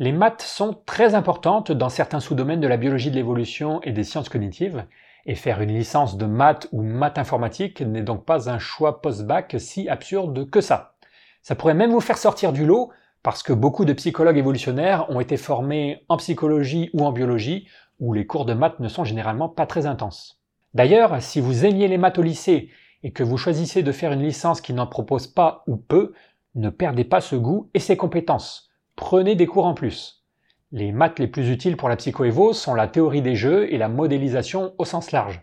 Les 0.00 0.10
maths 0.10 0.42
sont 0.42 0.76
très 0.86 1.14
importantes 1.14 1.70
dans 1.70 1.88
certains 1.88 2.18
sous-domaines 2.18 2.60
de 2.60 2.66
la 2.66 2.76
biologie 2.76 3.12
de 3.12 3.16
l'évolution 3.16 3.80
et 3.82 3.92
des 3.92 4.02
sciences 4.02 4.28
cognitives, 4.28 4.86
et 5.24 5.36
faire 5.36 5.60
une 5.60 5.72
licence 5.72 6.16
de 6.16 6.26
maths 6.26 6.66
ou 6.72 6.82
maths 6.82 7.16
informatique 7.16 7.80
n'est 7.80 8.02
donc 8.02 8.24
pas 8.24 8.50
un 8.50 8.58
choix 8.58 9.00
post-bac 9.00 9.54
si 9.58 9.88
absurde 9.88 10.50
que 10.50 10.60
ça. 10.60 10.96
Ça 11.42 11.54
pourrait 11.54 11.74
même 11.74 11.92
vous 11.92 12.00
faire 12.00 12.18
sortir 12.18 12.52
du 12.52 12.66
lot 12.66 12.90
parce 13.22 13.44
que 13.44 13.52
beaucoup 13.52 13.84
de 13.84 13.92
psychologues 13.92 14.36
évolutionnaires 14.36 15.08
ont 15.10 15.20
été 15.20 15.36
formés 15.36 16.04
en 16.08 16.16
psychologie 16.16 16.90
ou 16.92 17.04
en 17.04 17.12
biologie 17.12 17.68
où 18.00 18.12
les 18.12 18.26
cours 18.26 18.46
de 18.46 18.52
maths 18.52 18.80
ne 18.80 18.88
sont 18.88 19.04
généralement 19.04 19.48
pas 19.48 19.66
très 19.66 19.86
intenses. 19.86 20.40
D'ailleurs, 20.74 21.22
si 21.22 21.40
vous 21.40 21.64
aimiez 21.64 21.86
les 21.86 21.98
maths 21.98 22.18
au 22.18 22.22
lycée 22.22 22.70
et 23.04 23.12
que 23.12 23.22
vous 23.22 23.38
choisissez 23.38 23.84
de 23.84 23.92
faire 23.92 24.10
une 24.10 24.24
licence 24.24 24.60
qui 24.60 24.72
n'en 24.72 24.88
propose 24.88 25.28
pas 25.28 25.62
ou 25.68 25.76
peu, 25.76 26.14
ne 26.56 26.68
perdez 26.68 27.04
pas 27.04 27.20
ce 27.20 27.36
goût 27.36 27.70
et 27.74 27.78
ces 27.78 27.96
compétences. 27.96 28.72
Prenez 28.96 29.34
des 29.34 29.46
cours 29.46 29.66
en 29.66 29.74
plus. 29.74 30.24
Les 30.70 30.92
maths 30.92 31.18
les 31.18 31.26
plus 31.26 31.50
utiles 31.50 31.76
pour 31.76 31.88
la 31.88 31.96
psychoévo 31.96 32.52
sont 32.52 32.74
la 32.74 32.86
théorie 32.86 33.22
des 33.22 33.34
jeux 33.34 33.72
et 33.72 33.78
la 33.78 33.88
modélisation 33.88 34.72
au 34.78 34.84
sens 34.84 35.10
large. 35.10 35.42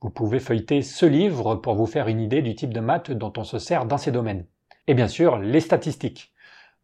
Vous 0.00 0.10
pouvez 0.10 0.38
feuilleter 0.38 0.80
ce 0.82 1.04
livre 1.04 1.56
pour 1.56 1.74
vous 1.74 1.86
faire 1.86 2.06
une 2.06 2.20
idée 2.20 2.40
du 2.40 2.54
type 2.54 2.72
de 2.72 2.80
maths 2.80 3.10
dont 3.10 3.32
on 3.36 3.42
se 3.42 3.58
sert 3.58 3.86
dans 3.86 3.98
ces 3.98 4.12
domaines. 4.12 4.46
Et 4.86 4.94
bien 4.94 5.08
sûr, 5.08 5.38
les 5.38 5.60
statistiques. 5.60 6.32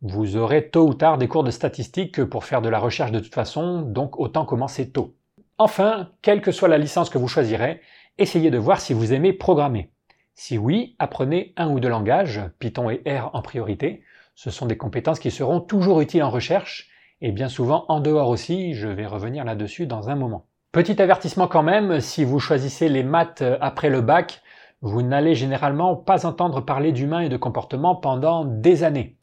Vous 0.03 0.37
aurez 0.37 0.71
tôt 0.71 0.89
ou 0.89 0.95
tard 0.95 1.17
des 1.17 1.29
cours 1.29 1.45
de 1.45 1.51
statistiques 1.51 2.25
pour 2.25 2.45
faire 2.45 2.63
de 2.63 2.69
la 2.69 2.79
recherche 2.79 3.13
de 3.13 3.21
toute 3.21 3.35
façon, 3.35 3.83
donc 3.83 4.19
autant 4.19 4.45
commencer 4.45 4.91
tôt. 4.91 5.15
Enfin, 5.59 6.11
quelle 6.23 6.41
que 6.41 6.53
soit 6.53 6.69
la 6.69 6.79
licence 6.79 7.11
que 7.11 7.19
vous 7.19 7.29
choisirez, 7.29 7.83
essayez 8.19 8.51
de 8.51 8.59
voir 8.59 8.81
si 8.81 8.95
vous 8.95 9.13
aimez 9.13 9.33
programmer. 9.33 9.93
Si 10.35 10.57
oui, 10.57 10.97
apprenez 10.99 11.53
un 11.57 11.71
ou 11.71 11.79
deux 11.79 11.89
langages, 11.91 12.41
Python 12.59 12.89
et 12.89 13.03
R 13.07 13.31
en 13.35 13.43
priorité. 13.43 14.03
Ce 14.43 14.49
sont 14.49 14.65
des 14.65 14.79
compétences 14.79 15.19
qui 15.19 15.31
seront 15.31 15.61
toujours 15.61 16.01
utiles 16.01 16.23
en 16.23 16.31
recherche, 16.31 16.89
et 17.21 17.31
bien 17.31 17.51
souvent 17.51 17.85
en 17.89 18.01
dehors 18.01 18.31
aussi, 18.31 18.73
je 18.73 18.89
vais 18.89 19.05
revenir 19.05 19.45
là-dessus 19.45 19.87
dans 19.87 20.09
un 20.09 20.15
moment. 20.15 20.47
Petit 20.73 21.03
avertissement 21.03 21.47
quand 21.47 21.63
même, 21.63 22.01
si 22.01 22.25
vous 22.25 22.39
choisissez 22.39 22.89
les 22.89 23.03
maths 23.03 23.45
après 23.61 23.91
le 23.91 24.01
bac, 24.01 24.41
vous 24.81 25.03
n'allez 25.03 25.35
généralement 25.35 25.95
pas 25.95 26.25
entendre 26.25 26.63
parler 26.63 26.93
d'humain 26.93 27.21
et 27.21 27.29
de 27.29 27.37
comportement 27.37 27.95
pendant 27.95 28.47
des 28.47 28.83
années. 28.83 29.19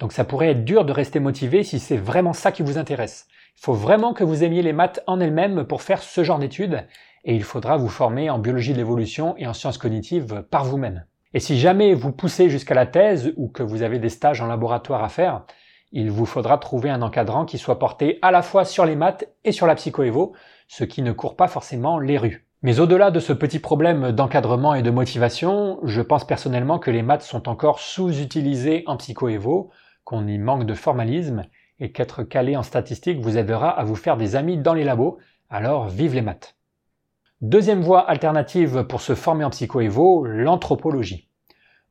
Donc 0.00 0.12
ça 0.12 0.24
pourrait 0.24 0.50
être 0.50 0.66
dur 0.66 0.84
de 0.84 0.92
rester 0.92 1.18
motivé 1.18 1.64
si 1.64 1.78
c'est 1.78 1.96
vraiment 1.96 2.34
ça 2.34 2.52
qui 2.52 2.62
vous 2.62 2.76
intéresse. 2.76 3.26
Il 3.56 3.62
faut 3.62 3.72
vraiment 3.72 4.12
que 4.12 4.22
vous 4.22 4.44
aimiez 4.44 4.60
les 4.60 4.74
maths 4.74 5.02
en 5.06 5.18
elles-mêmes 5.18 5.64
pour 5.64 5.80
faire 5.80 6.02
ce 6.02 6.22
genre 6.24 6.38
d'études, 6.38 6.86
et 7.24 7.34
il 7.34 7.42
faudra 7.42 7.78
vous 7.78 7.88
former 7.88 8.28
en 8.28 8.38
biologie 8.38 8.74
de 8.74 8.78
l'évolution 8.78 9.34
et 9.38 9.46
en 9.46 9.54
sciences 9.54 9.78
cognitives 9.78 10.44
par 10.50 10.66
vous-même. 10.66 11.06
Et 11.34 11.40
si 11.40 11.58
jamais 11.58 11.92
vous 11.94 12.12
poussez 12.12 12.48
jusqu'à 12.48 12.74
la 12.74 12.86
thèse 12.86 13.32
ou 13.36 13.48
que 13.48 13.62
vous 13.62 13.82
avez 13.82 13.98
des 13.98 14.08
stages 14.08 14.40
en 14.40 14.46
laboratoire 14.46 15.04
à 15.04 15.08
faire, 15.10 15.44
il 15.92 16.10
vous 16.10 16.26
faudra 16.26 16.58
trouver 16.58 16.90
un 16.90 17.02
encadrant 17.02 17.44
qui 17.44 17.58
soit 17.58 17.78
porté 17.78 18.18
à 18.22 18.30
la 18.30 18.42
fois 18.42 18.64
sur 18.64 18.84
les 18.84 18.96
maths 18.96 19.28
et 19.44 19.52
sur 19.52 19.66
la 19.66 19.74
psychoévo, 19.74 20.34
ce 20.68 20.84
qui 20.84 21.02
ne 21.02 21.12
court 21.12 21.36
pas 21.36 21.48
forcément 21.48 21.98
les 21.98 22.18
rues. 22.18 22.46
Mais 22.62 22.80
au-delà 22.80 23.10
de 23.10 23.20
ce 23.20 23.32
petit 23.32 23.58
problème 23.58 24.12
d'encadrement 24.12 24.74
et 24.74 24.82
de 24.82 24.90
motivation, 24.90 25.78
je 25.84 26.02
pense 26.02 26.26
personnellement 26.26 26.78
que 26.78 26.90
les 26.90 27.02
maths 27.02 27.22
sont 27.22 27.48
encore 27.48 27.78
sous-utilisées 27.78 28.82
en 28.86 28.96
psychoévo, 28.96 29.70
qu'on 30.04 30.26
y 30.26 30.38
manque 30.38 30.64
de 30.64 30.74
formalisme, 30.74 31.44
et 31.78 31.92
qu'être 31.92 32.24
calé 32.24 32.56
en 32.56 32.62
statistique 32.62 33.20
vous 33.20 33.38
aidera 33.38 33.70
à 33.70 33.84
vous 33.84 33.94
faire 33.94 34.16
des 34.16 34.34
amis 34.34 34.56
dans 34.56 34.74
les 34.74 34.84
labos, 34.84 35.18
alors 35.50 35.88
vive 35.88 36.14
les 36.14 36.22
maths. 36.22 36.57
Deuxième 37.40 37.82
voie 37.82 38.00
alternative 38.10 38.82
pour 38.88 39.00
se 39.00 39.14
former 39.14 39.44
en 39.44 39.50
psychoévo, 39.50 40.24
l'anthropologie. 40.24 41.28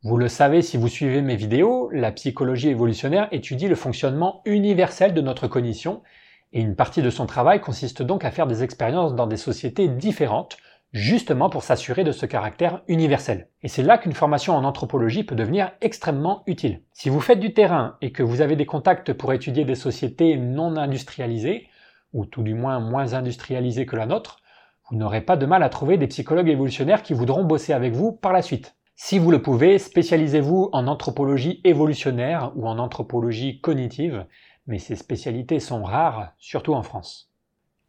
Vous 0.04 0.18
le 0.18 0.28
savez 0.28 0.62
si 0.62 0.76
vous 0.76 0.90
suivez 0.90 1.22
mes 1.22 1.38
vidéos, 1.38 1.90
la 1.94 2.12
psychologie 2.12 2.68
évolutionnaire 2.68 3.30
étudie 3.32 3.70
le 3.70 3.76
fonctionnement 3.76 4.42
universel 4.44 5.14
de 5.14 5.22
notre 5.22 5.48
cognition 5.48 6.04
et 6.52 6.60
une 6.60 6.76
partie 6.76 7.02
de 7.02 7.10
son 7.10 7.26
travail 7.26 7.62
consiste 7.62 8.02
donc 8.02 8.26
à 8.26 8.32
faire 8.32 8.46
des 8.46 8.62
expériences 8.62 9.16
dans 9.16 9.26
des 9.26 9.38
sociétés 9.38 9.88
différentes, 9.88 10.58
justement 10.92 11.50
pour 11.50 11.64
s'assurer 11.64 12.04
de 12.04 12.12
ce 12.12 12.26
caractère 12.26 12.82
universel. 12.90 13.48
Et 13.64 13.70
c'est 13.70 13.84
là 13.84 13.98
qu'une 13.98 14.12
formation 14.12 14.54
en 14.54 14.66
anthropologie 14.66 15.24
peut 15.24 15.36
devenir 15.36 15.72
extrêmement 15.80 16.44
utile. 16.46 16.82
Si 16.92 17.08
vous 17.08 17.22
faites 17.22 17.40
du 17.40 17.54
terrain 17.54 17.96
et 18.02 18.12
que 18.12 18.22
vous 18.22 18.42
avez 18.42 18.58
des 18.58 18.66
contacts 18.66 19.14
pour 19.14 19.32
étudier 19.32 19.64
des 19.64 19.76
sociétés 19.76 20.36
non 20.36 20.76
industrialisées, 20.76 21.70
ou 22.12 22.26
tout 22.26 22.44
du 22.44 22.54
moins 22.54 22.82
moins 22.82 23.14
industrialisées 23.14 23.86
que 23.86 23.96
la 23.96 24.08
nôtre, 24.08 24.42
vous 24.90 24.98
n'aurez 24.98 25.22
pas 25.22 25.36
de 25.36 25.46
mal 25.46 25.64
à 25.64 25.70
trouver 25.70 25.98
des 25.98 26.08
psychologues 26.08 26.50
évolutionnaires 26.50 27.04
qui 27.04 27.14
voudront 27.14 27.44
bosser 27.44 27.74
avec 27.74 27.94
vous 27.94 28.14
par 28.14 28.32
la 28.32 28.42
suite. 28.42 28.76
Si 28.96 29.20
vous 29.20 29.32
le 29.32 29.42
pouvez, 29.42 29.78
spécialisez-vous 29.80 30.70
en 30.72 30.88
anthropologie 30.88 31.62
évolutionnaire 31.64 32.52
ou 32.56 32.68
en 32.68 32.80
anthropologie 32.80 33.60
cognitive, 33.60 34.26
mais 34.66 34.80
ces 34.80 34.96
spécialités 34.96 35.60
sont 35.60 35.84
rares, 35.84 36.32
surtout 36.38 36.74
en 36.74 36.84
France. 36.84 37.30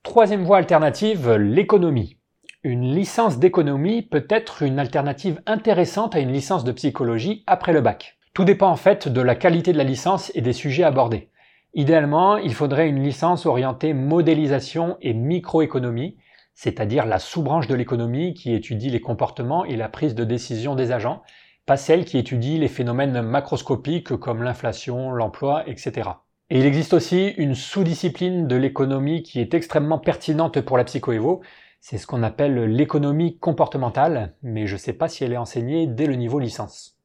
Troisième 0.02 0.44
voie 0.44 0.58
alternative, 0.58 1.32
l'économie. 1.32 2.18
Une 2.64 2.92
licence 2.92 3.38
d'économie 3.38 4.02
peut 4.02 4.26
être 4.28 4.62
une 4.62 4.80
alternative 4.80 5.40
intéressante 5.46 6.16
à 6.16 6.20
une 6.20 6.32
licence 6.32 6.64
de 6.64 6.72
psychologie 6.72 7.44
après 7.46 7.72
le 7.72 7.80
bac. 7.80 8.18
Tout 8.34 8.44
dépend 8.44 8.70
en 8.70 8.76
fait 8.76 9.08
de 9.08 9.20
la 9.20 9.36
qualité 9.36 9.72
de 9.72 9.78
la 9.78 9.84
licence 9.84 10.32
et 10.34 10.40
des 10.40 10.52
sujets 10.52 10.82
abordés. 10.82 11.30
Idéalement, 11.74 12.36
il 12.36 12.54
faudrait 12.54 12.88
une 12.88 13.02
licence 13.02 13.46
orientée 13.46 13.94
modélisation 13.94 14.96
et 15.00 15.14
microéconomie, 15.14 16.16
c'est-à-dire 16.58 17.06
la 17.06 17.20
sous-branche 17.20 17.68
de 17.68 17.76
l'économie 17.76 18.34
qui 18.34 18.52
étudie 18.52 18.90
les 18.90 19.00
comportements 19.00 19.64
et 19.64 19.76
la 19.76 19.88
prise 19.88 20.16
de 20.16 20.24
décision 20.24 20.74
des 20.74 20.90
agents, 20.90 21.22
pas 21.66 21.76
celle 21.76 22.04
qui 22.04 22.18
étudie 22.18 22.58
les 22.58 22.66
phénomènes 22.66 23.22
macroscopiques 23.22 24.16
comme 24.16 24.42
l'inflation, 24.42 25.12
l'emploi, 25.12 25.62
etc. 25.68 26.10
Et 26.50 26.58
il 26.58 26.66
existe 26.66 26.94
aussi 26.94 27.28
une 27.36 27.54
sous-discipline 27.54 28.48
de 28.48 28.56
l'économie 28.56 29.22
qui 29.22 29.38
est 29.38 29.54
extrêmement 29.54 30.00
pertinente 30.00 30.60
pour 30.62 30.76
la 30.76 30.82
psychoévo. 30.82 31.42
C'est 31.80 31.96
ce 31.96 32.08
qu'on 32.08 32.24
appelle 32.24 32.64
l'économie 32.64 33.38
comportementale, 33.38 34.34
mais 34.42 34.66
je 34.66 34.74
ne 34.74 34.80
sais 34.80 34.94
pas 34.94 35.06
si 35.06 35.22
elle 35.22 35.34
est 35.34 35.36
enseignée 35.36 35.86
dès 35.86 36.06
le 36.06 36.16
niveau 36.16 36.40
licence. 36.40 36.98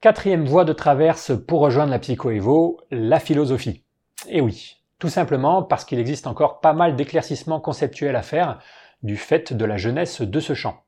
Quatrième 0.00 0.44
voie 0.44 0.64
de 0.64 0.72
traverse 0.72 1.30
pour 1.46 1.60
rejoindre 1.60 1.92
la 1.92 2.00
psychoévo, 2.00 2.80
la 2.90 3.20
philosophie. 3.20 3.84
Et 4.28 4.40
oui, 4.40 4.78
tout 4.98 5.08
simplement 5.08 5.62
parce 5.62 5.84
qu'il 5.84 6.00
existe 6.00 6.26
encore 6.26 6.58
pas 6.58 6.72
mal 6.72 6.96
d'éclaircissements 6.96 7.60
conceptuels 7.60 8.16
à 8.16 8.22
faire 8.22 8.58
du 9.02 9.16
fait 9.16 9.52
de 9.52 9.64
la 9.64 9.76
jeunesse 9.76 10.22
de 10.22 10.40
ce 10.40 10.54
champ. 10.54 10.84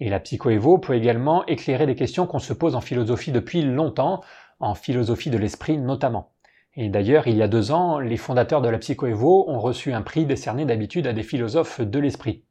Et 0.00 0.08
la 0.08 0.20
psychoévo 0.20 0.78
peut 0.78 0.94
également 0.94 1.44
éclairer 1.46 1.86
des 1.86 1.94
questions 1.94 2.26
qu'on 2.26 2.38
se 2.38 2.52
pose 2.52 2.74
en 2.74 2.80
philosophie 2.80 3.32
depuis 3.32 3.62
longtemps, 3.62 4.22
en 4.58 4.74
philosophie 4.74 5.30
de 5.30 5.38
l'esprit 5.38 5.78
notamment. 5.78 6.32
Et 6.74 6.88
d'ailleurs, 6.88 7.26
il 7.26 7.36
y 7.36 7.42
a 7.42 7.48
deux 7.48 7.72
ans, 7.72 7.98
les 7.98 8.16
fondateurs 8.16 8.62
de 8.62 8.68
la 8.68 8.78
psychoévo 8.78 9.44
ont 9.48 9.58
reçu 9.58 9.92
un 9.92 10.02
prix 10.02 10.24
décerné 10.24 10.64
d'habitude 10.64 11.06
à 11.06 11.12
des 11.12 11.22
philosophes 11.22 11.80
de 11.80 11.98
l'esprit. 11.98 12.44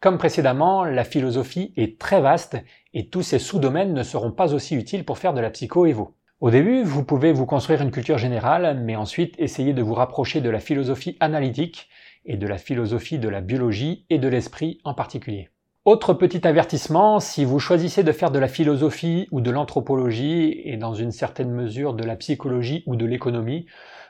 Comme 0.00 0.18
précédemment, 0.18 0.84
la 0.84 1.02
philosophie 1.02 1.72
est 1.76 1.98
très 1.98 2.20
vaste 2.20 2.56
et 2.94 3.08
tous 3.08 3.22
ces 3.22 3.40
sous-domaines 3.40 3.94
ne 3.94 4.04
seront 4.04 4.30
pas 4.30 4.54
aussi 4.54 4.76
utiles 4.76 5.04
pour 5.04 5.18
faire 5.18 5.34
de 5.34 5.40
la 5.40 5.50
psychoévo. 5.50 6.14
Au 6.40 6.50
début, 6.52 6.84
vous 6.84 7.02
pouvez 7.02 7.32
vous 7.32 7.46
construire 7.46 7.82
une 7.82 7.90
culture 7.90 8.18
générale, 8.18 8.80
mais 8.80 8.94
ensuite 8.94 9.34
essayer 9.38 9.72
de 9.72 9.82
vous 9.82 9.94
rapprocher 9.94 10.40
de 10.40 10.50
la 10.50 10.60
philosophie 10.60 11.16
analytique 11.18 11.88
et 12.28 12.36
de 12.36 12.46
la 12.46 12.58
philosophie 12.58 13.18
de 13.18 13.28
la 13.28 13.40
biologie 13.40 14.06
et 14.10 14.18
de 14.18 14.28
l'esprit 14.28 14.78
en 14.84 14.94
particulier. 14.94 15.48
Autre 15.84 16.12
petit 16.12 16.46
avertissement, 16.46 17.18
si 17.18 17.44
vous 17.44 17.58
choisissez 17.58 18.02
de 18.02 18.12
faire 18.12 18.30
de 18.30 18.38
la 18.38 18.46
philosophie 18.46 19.26
ou 19.30 19.40
de 19.40 19.50
l'anthropologie 19.50 20.60
et 20.64 20.76
dans 20.76 20.92
une 20.92 21.12
certaine 21.12 21.50
mesure 21.50 21.94
de 21.94 22.04
la 22.04 22.14
psychologie 22.14 22.84
ou 22.86 22.94
de 22.94 23.06
l'économie, 23.06 23.66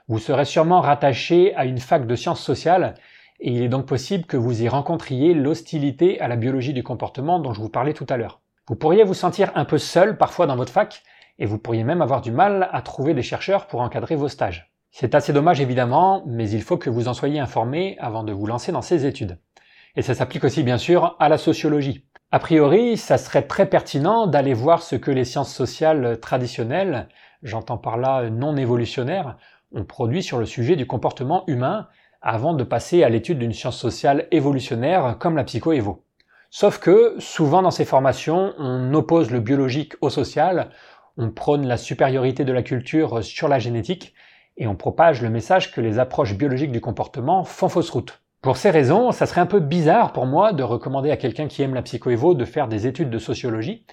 vous 0.09 0.19
serez 0.19 0.45
sûrement 0.45 0.81
rattaché 0.81 1.55
à 1.55 1.65
une 1.65 1.79
fac 1.79 2.07
de 2.07 2.17
sciences 2.17 2.43
sociales 2.43 2.95
et 3.41 3.53
il 3.53 3.63
est 3.63 3.69
donc 3.69 3.87
possible 3.87 4.27
que 4.27 4.37
vous 4.37 4.63
y 4.63 4.69
rencontriez 4.69 5.35
l'hostilité 5.35 6.21
à 6.21 6.27
la 6.27 6.37
biologie 6.37 6.73
du 6.73 6.83
comportement 6.83 7.39
dont 7.39 7.53
je 7.53 7.61
vous 7.61 7.69
parlais 7.69 7.95
tout 7.95 8.07
à 8.09 8.17
l'heure. 8.17 8.41
Vous 8.67 8.75
pourriez 8.75 9.05
vous 9.05 9.15
sentir 9.15 9.53
un 9.55 9.65
peu 9.65 9.79
seul 9.79 10.19
parfois 10.19 10.47
dans 10.47 10.57
votre 10.57 10.73
fac 10.73 11.03
et 11.39 11.47
vous 11.47 11.59
pourriez 11.59 11.85
même 11.85 12.03
avoir 12.03 12.21
du 12.21 12.33
mal 12.33 12.69
à 12.73 12.83
trouver 12.83 13.15
des 13.15 13.23
chercheurs 13.23 13.69
pour 13.69 13.81
encadrer 13.81 14.17
vos 14.17 14.29
stages. 14.29 14.73
C'est 14.91 15.15
assez 15.15 15.33
dommage 15.33 15.61
évidemment, 15.61 16.23
mais 16.27 16.51
il 16.51 16.63
faut 16.63 16.79
que 16.79 16.91
vous 16.91 17.09
en 17.09 17.15
soyez 17.15 17.39
informé 17.39 17.97
avant 18.01 18.25
de 18.25 18.33
vous 18.33 18.47
lancer 18.47 18.73
dans 18.73 18.83
ces 18.83 19.07
études. 19.07 19.39
Et 19.97 20.03
ça 20.03 20.15
s'applique 20.15 20.45
aussi 20.45 20.63
bien 20.63 20.79
sûr 20.79 21.17
à 21.19 21.29
la 21.29 21.39
sociologie. 21.39 22.05
A 22.31 22.39
priori, 22.39 22.97
ça 22.97 23.17
serait 23.17 23.47
très 23.47 23.67
pertinent 23.67 24.27
d'aller 24.27 24.55
voir 24.55 24.83
ce 24.83 24.97
que 24.97 25.11
les 25.11 25.25
sciences 25.25 25.55
sociales 25.55 26.19
traditionnelles, 26.21 27.09
j'entends 27.43 27.79
par 27.79 27.97
là 27.97 28.29
non 28.29 28.57
évolutionnaires, 28.57 29.37
ont 29.73 29.85
produit 29.85 30.23
sur 30.23 30.39
le 30.39 30.47
sujet 30.47 30.77
du 30.77 30.87
comportement 30.87 31.45
humain 31.47 31.89
avant 32.21 32.55
de 32.55 32.65
passer 32.65 33.03
à 33.05 33.09
l'étude 33.09 33.39
d'une 33.39 33.53
science 33.53 33.79
sociale 33.79 34.27
évolutionnaire 34.31 35.17
comme 35.19 35.37
la 35.37 35.45
psychoévo. 35.45 36.05
Sauf 36.51 36.79
que, 36.79 37.15
souvent 37.19 37.63
dans 37.63 37.71
ces 37.71 37.85
formations, 37.85 38.55
on 38.59 38.93
oppose 38.95 39.31
le 39.31 39.41
biologique 39.41 39.95
au 40.01 40.11
social, 40.11 40.71
on 41.17 41.31
prône 41.31 41.67
la 41.67 41.77
supériorité 41.77 42.45
de 42.45 42.53
la 42.53 42.63
culture 42.63 43.23
sur 43.23 43.49
la 43.49 43.59
génétique, 43.59 44.15
et 44.59 44.67
on 44.67 44.77
propage 44.77 45.23
le 45.23 45.31
message 45.31 45.73
que 45.73 45.81
les 45.81 45.99
approches 45.99 46.37
biologiques 46.37 46.73
du 46.73 46.81
comportement 46.81 47.45
font 47.45 47.69
fausse 47.69 47.91
route. 47.91 48.23
Pour 48.43 48.57
ces 48.57 48.71
raisons, 48.71 49.11
ça 49.11 49.27
serait 49.27 49.41
un 49.41 49.47
peu 49.47 49.61
bizarre 49.61 50.13
pour 50.13 50.27
moi 50.27 50.53
de 50.53 50.63
recommander 50.63 51.11
à 51.11 51.17
quelqu'un 51.17 51.49
qui 51.49 51.63
aime 51.63 51.75
la 51.75 51.83
psychoévo 51.83 52.35
de 52.35 52.45
faire 52.45 52.69
des 52.69 52.87
études 52.87 53.11
de 53.11 53.19
sociologie, 53.19 53.87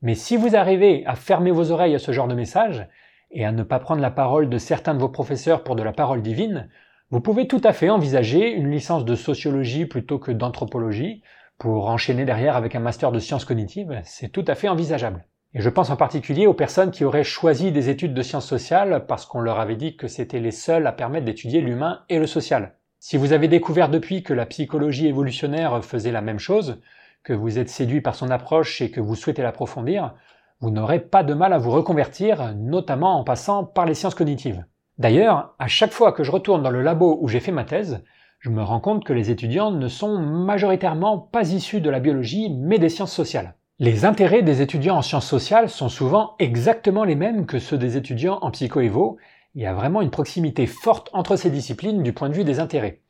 mais 0.00 0.14
si 0.14 0.36
vous 0.36 0.56
arrivez 0.56 1.04
à 1.06 1.14
fermer 1.14 1.50
vos 1.50 1.70
oreilles 1.70 1.94
à 1.94 2.00
ce 2.00 2.12
genre 2.12 2.26
de 2.28 2.34
message, 2.34 2.88
et 3.32 3.44
à 3.44 3.52
ne 3.52 3.62
pas 3.62 3.78
prendre 3.78 4.02
la 4.02 4.10
parole 4.10 4.48
de 4.48 4.58
certains 4.58 4.94
de 4.94 5.00
vos 5.00 5.08
professeurs 5.08 5.64
pour 5.64 5.74
de 5.74 5.82
la 5.82 5.92
parole 5.92 6.22
divine, 6.22 6.68
vous 7.10 7.20
pouvez 7.20 7.46
tout 7.46 7.60
à 7.64 7.72
fait 7.72 7.90
envisager 7.90 8.50
une 8.50 8.70
licence 8.70 9.04
de 9.04 9.14
sociologie 9.14 9.86
plutôt 9.86 10.18
que 10.18 10.32
d'anthropologie, 10.32 11.22
pour 11.58 11.88
enchaîner 11.88 12.24
derrière 12.24 12.56
avec 12.56 12.74
un 12.74 12.80
master 12.80 13.12
de 13.12 13.18
sciences 13.18 13.44
cognitives, 13.44 14.00
c'est 14.04 14.30
tout 14.30 14.44
à 14.48 14.54
fait 14.54 14.68
envisageable. 14.68 15.24
Et 15.54 15.60
je 15.60 15.68
pense 15.68 15.90
en 15.90 15.96
particulier 15.96 16.46
aux 16.46 16.54
personnes 16.54 16.90
qui 16.90 17.04
auraient 17.04 17.24
choisi 17.24 17.72
des 17.72 17.90
études 17.90 18.14
de 18.14 18.22
sciences 18.22 18.46
sociales 18.46 19.04
parce 19.06 19.26
qu'on 19.26 19.40
leur 19.40 19.60
avait 19.60 19.76
dit 19.76 19.96
que 19.96 20.08
c'était 20.08 20.40
les 20.40 20.50
seuls 20.50 20.86
à 20.86 20.92
permettre 20.92 21.26
d'étudier 21.26 21.60
l'humain 21.60 22.00
et 22.08 22.18
le 22.18 22.26
social. 22.26 22.74
Si 22.98 23.18
vous 23.18 23.34
avez 23.34 23.48
découvert 23.48 23.90
depuis 23.90 24.22
que 24.22 24.32
la 24.32 24.46
psychologie 24.46 25.08
évolutionnaire 25.08 25.84
faisait 25.84 26.12
la 26.12 26.22
même 26.22 26.38
chose, 26.38 26.80
que 27.22 27.34
vous 27.34 27.58
êtes 27.58 27.68
séduit 27.68 28.00
par 28.00 28.14
son 28.14 28.30
approche 28.30 28.80
et 28.80 28.90
que 28.90 29.00
vous 29.00 29.14
souhaitez 29.14 29.42
l'approfondir, 29.42 30.14
vous 30.60 30.70
n'aurez 30.70 31.00
pas 31.00 31.22
de 31.22 31.34
mal 31.34 31.52
à 31.52 31.58
vous 31.58 31.70
reconvertir, 31.70 32.54
notamment 32.56 33.18
en 33.18 33.24
passant 33.24 33.64
par 33.64 33.84
les 33.84 33.94
sciences 33.94 34.14
cognitives. 34.14 34.64
D'ailleurs, 34.98 35.54
à 35.58 35.66
chaque 35.66 35.92
fois 35.92 36.12
que 36.12 36.24
je 36.24 36.30
retourne 36.30 36.62
dans 36.62 36.70
le 36.70 36.80
labo 36.80 37.18
où 37.20 37.28
j'ai 37.28 37.40
fait 37.40 37.52
ma 37.52 37.64
thèse, 37.64 38.02
je 38.38 38.50
me 38.50 38.62
rends 38.62 38.80
compte 38.80 39.04
que 39.04 39.12
les 39.12 39.30
étudiants 39.30 39.70
ne 39.70 39.88
sont 39.88 40.18
majoritairement 40.18 41.18
pas 41.18 41.52
issus 41.52 41.80
de 41.80 41.90
la 41.90 42.00
biologie, 42.00 42.50
mais 42.50 42.78
des 42.78 42.88
sciences 42.88 43.12
sociales. 43.12 43.54
Les 43.82 44.04
intérêts 44.04 44.42
des 44.42 44.62
étudiants 44.62 44.98
en 44.98 45.02
sciences 45.02 45.26
sociales 45.26 45.68
sont 45.68 45.88
souvent 45.88 46.36
exactement 46.38 47.02
les 47.02 47.16
mêmes 47.16 47.46
que 47.46 47.58
ceux 47.58 47.76
des 47.76 47.96
étudiants 47.96 48.38
en 48.40 48.52
psychoévo, 48.52 49.16
il 49.56 49.62
y 49.62 49.66
a 49.66 49.74
vraiment 49.74 50.02
une 50.02 50.10
proximité 50.12 50.68
forte 50.68 51.10
entre 51.12 51.34
ces 51.34 51.50
disciplines 51.50 52.04
du 52.04 52.12
point 52.12 52.28
de 52.28 52.34
vue 52.34 52.44
des 52.44 52.60
intérêts. 52.60 53.00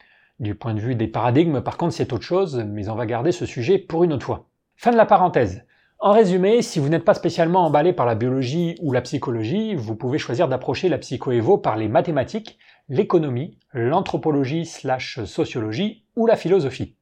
Du 0.40 0.54
point 0.54 0.72
de 0.72 0.80
vue 0.80 0.94
des 0.94 1.08
paradigmes, 1.08 1.60
par 1.60 1.76
contre, 1.76 1.92
c'est 1.92 2.14
autre 2.14 2.24
chose, 2.24 2.64
mais 2.66 2.88
on 2.88 2.94
va 2.94 3.04
garder 3.04 3.32
ce 3.32 3.44
sujet 3.44 3.76
pour 3.76 4.02
une 4.02 4.14
autre 4.14 4.24
fois. 4.24 4.46
Fin 4.76 4.92
de 4.92 4.96
la 4.96 5.04
parenthèse. 5.04 5.62
En 5.98 6.12
résumé, 6.12 6.62
si 6.62 6.78
vous 6.78 6.88
n'êtes 6.88 7.04
pas 7.04 7.12
spécialement 7.12 7.66
emballé 7.66 7.92
par 7.92 8.06
la 8.06 8.14
biologie 8.14 8.76
ou 8.80 8.92
la 8.92 9.02
psychologie, 9.02 9.74
vous 9.74 9.94
pouvez 9.94 10.16
choisir 10.16 10.48
d'approcher 10.48 10.88
la 10.88 10.96
psychoévo 10.96 11.58
par 11.58 11.76
les 11.76 11.88
mathématiques, 11.88 12.58
l'économie, 12.88 13.58
l'anthropologie 13.74 14.64
slash 14.64 15.22
sociologie 15.24 16.06
ou 16.16 16.26
la 16.26 16.36
philosophie. 16.36 16.96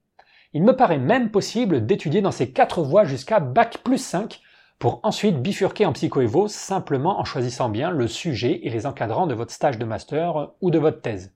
Il 0.52 0.64
me 0.64 0.74
paraît 0.74 0.98
même 0.98 1.30
possible 1.30 1.86
d'étudier 1.86 2.22
dans 2.22 2.32
ces 2.32 2.50
quatre 2.50 2.82
voies 2.82 3.04
jusqu'à 3.04 3.38
Bac 3.38 3.78
plus 3.84 3.98
5 3.98 4.40
pour 4.80 4.98
ensuite 5.04 5.40
bifurquer 5.40 5.86
en 5.86 5.92
psychoévo 5.92 6.48
simplement 6.48 7.20
en 7.20 7.24
choisissant 7.24 7.68
bien 7.68 7.90
le 7.90 8.08
sujet 8.08 8.60
et 8.64 8.70
les 8.70 8.84
encadrants 8.84 9.28
de 9.28 9.34
votre 9.34 9.52
stage 9.52 9.78
de 9.78 9.84
master 9.84 10.50
ou 10.60 10.72
de 10.72 10.78
votre 10.78 11.02
thèse. 11.02 11.32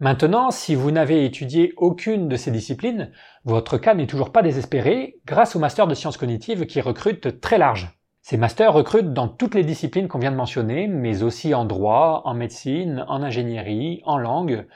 Maintenant, 0.00 0.50
si 0.50 0.74
vous 0.74 0.90
n'avez 0.90 1.24
étudié 1.24 1.72
aucune 1.76 2.28
de 2.28 2.36
ces 2.36 2.50
disciplines, 2.50 3.12
votre 3.44 3.78
cas 3.78 3.94
n'est 3.94 4.06
toujours 4.06 4.32
pas 4.32 4.42
désespéré 4.42 5.20
grâce 5.24 5.54
au 5.54 5.60
master 5.60 5.86
de 5.86 5.94
sciences 5.94 6.16
cognitives 6.16 6.66
qui 6.66 6.80
recrute 6.80 7.40
très 7.40 7.58
large. 7.58 7.96
Ces 8.22 8.36
masters 8.36 8.72
recrutent 8.72 9.12
dans 9.12 9.28
toutes 9.28 9.54
les 9.54 9.64
disciplines 9.64 10.08
qu'on 10.08 10.18
vient 10.18 10.32
de 10.32 10.36
mentionner, 10.36 10.86
mais 10.86 11.22
aussi 11.22 11.54
en 11.54 11.64
droit, 11.64 12.22
en 12.24 12.34
médecine, 12.34 13.04
en 13.08 13.22
ingénierie, 13.22 14.02
en 14.04 14.18
langue. 14.18 14.66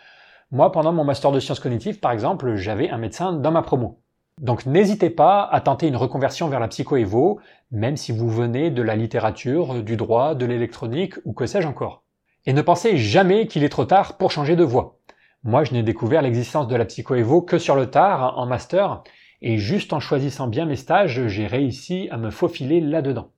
Moi, 0.55 0.71
pendant 0.71 0.93
mon 0.93 1.03
master 1.03 1.33
de 1.33 1.41
sciences 1.41 1.61
cognitives, 1.61 1.99
par 1.99 2.13
exemple, 2.13 2.57
j'avais 2.57 2.91
un 2.91 2.99
médecin 2.99 3.33
dans 3.33 3.51
ma 3.51 3.63
promo. 3.63 4.03
Donc 4.39 4.67
n'hésitez 4.67 5.09
pas 5.09 5.45
à 5.45 5.63
tenter 5.63 5.89
une 5.89 5.97
reconversion 5.97 6.49
vers 6.49 6.61
la 6.61 6.69
psycho-évo, 6.69 7.41
même 7.71 7.97
si 7.97 8.13
vous 8.13 8.29
venez 8.29 8.71
de 8.71 8.83
la 8.83 8.95
littérature, 8.95 9.83
du 9.83 9.97
droit, 9.97 10.35
de 10.35 10.45
l'électronique 10.45 11.15
ou 11.25 11.33
que 11.33 11.47
sais-je 11.47 11.67
encore. 11.67 12.05
Et 12.45 12.53
ne 12.53 12.61
pensez 12.61 12.99
jamais 12.99 13.47
qu'il 13.47 13.65
est 13.65 13.71
trop 13.71 13.87
tard 13.87 14.19
pour 14.19 14.31
changer 14.31 14.55
de 14.55 14.63
voie. 14.63 14.99
Moi, 15.43 15.65
je 15.65 15.73
n'ai 15.73 15.83
découvert 15.83 16.21
l'existence 16.21 16.69
de 16.69 16.77
la 16.77 16.85
psycho-évo 16.85 17.41
que 17.41 17.57
sur 17.57 17.75
le 17.75 17.87
tard, 17.87 18.37
en 18.37 18.45
master, 18.45 19.03
et 19.41 19.57
juste 19.57 19.95
en 19.95 20.01
choisissant 20.01 20.49
bien 20.49 20.67
mes 20.67 20.77
stages, 20.77 21.29
j'ai 21.29 21.47
réussi 21.47 22.09
à 22.11 22.19
me 22.19 22.29
faufiler 22.29 22.83
là-dedans. 22.83 23.31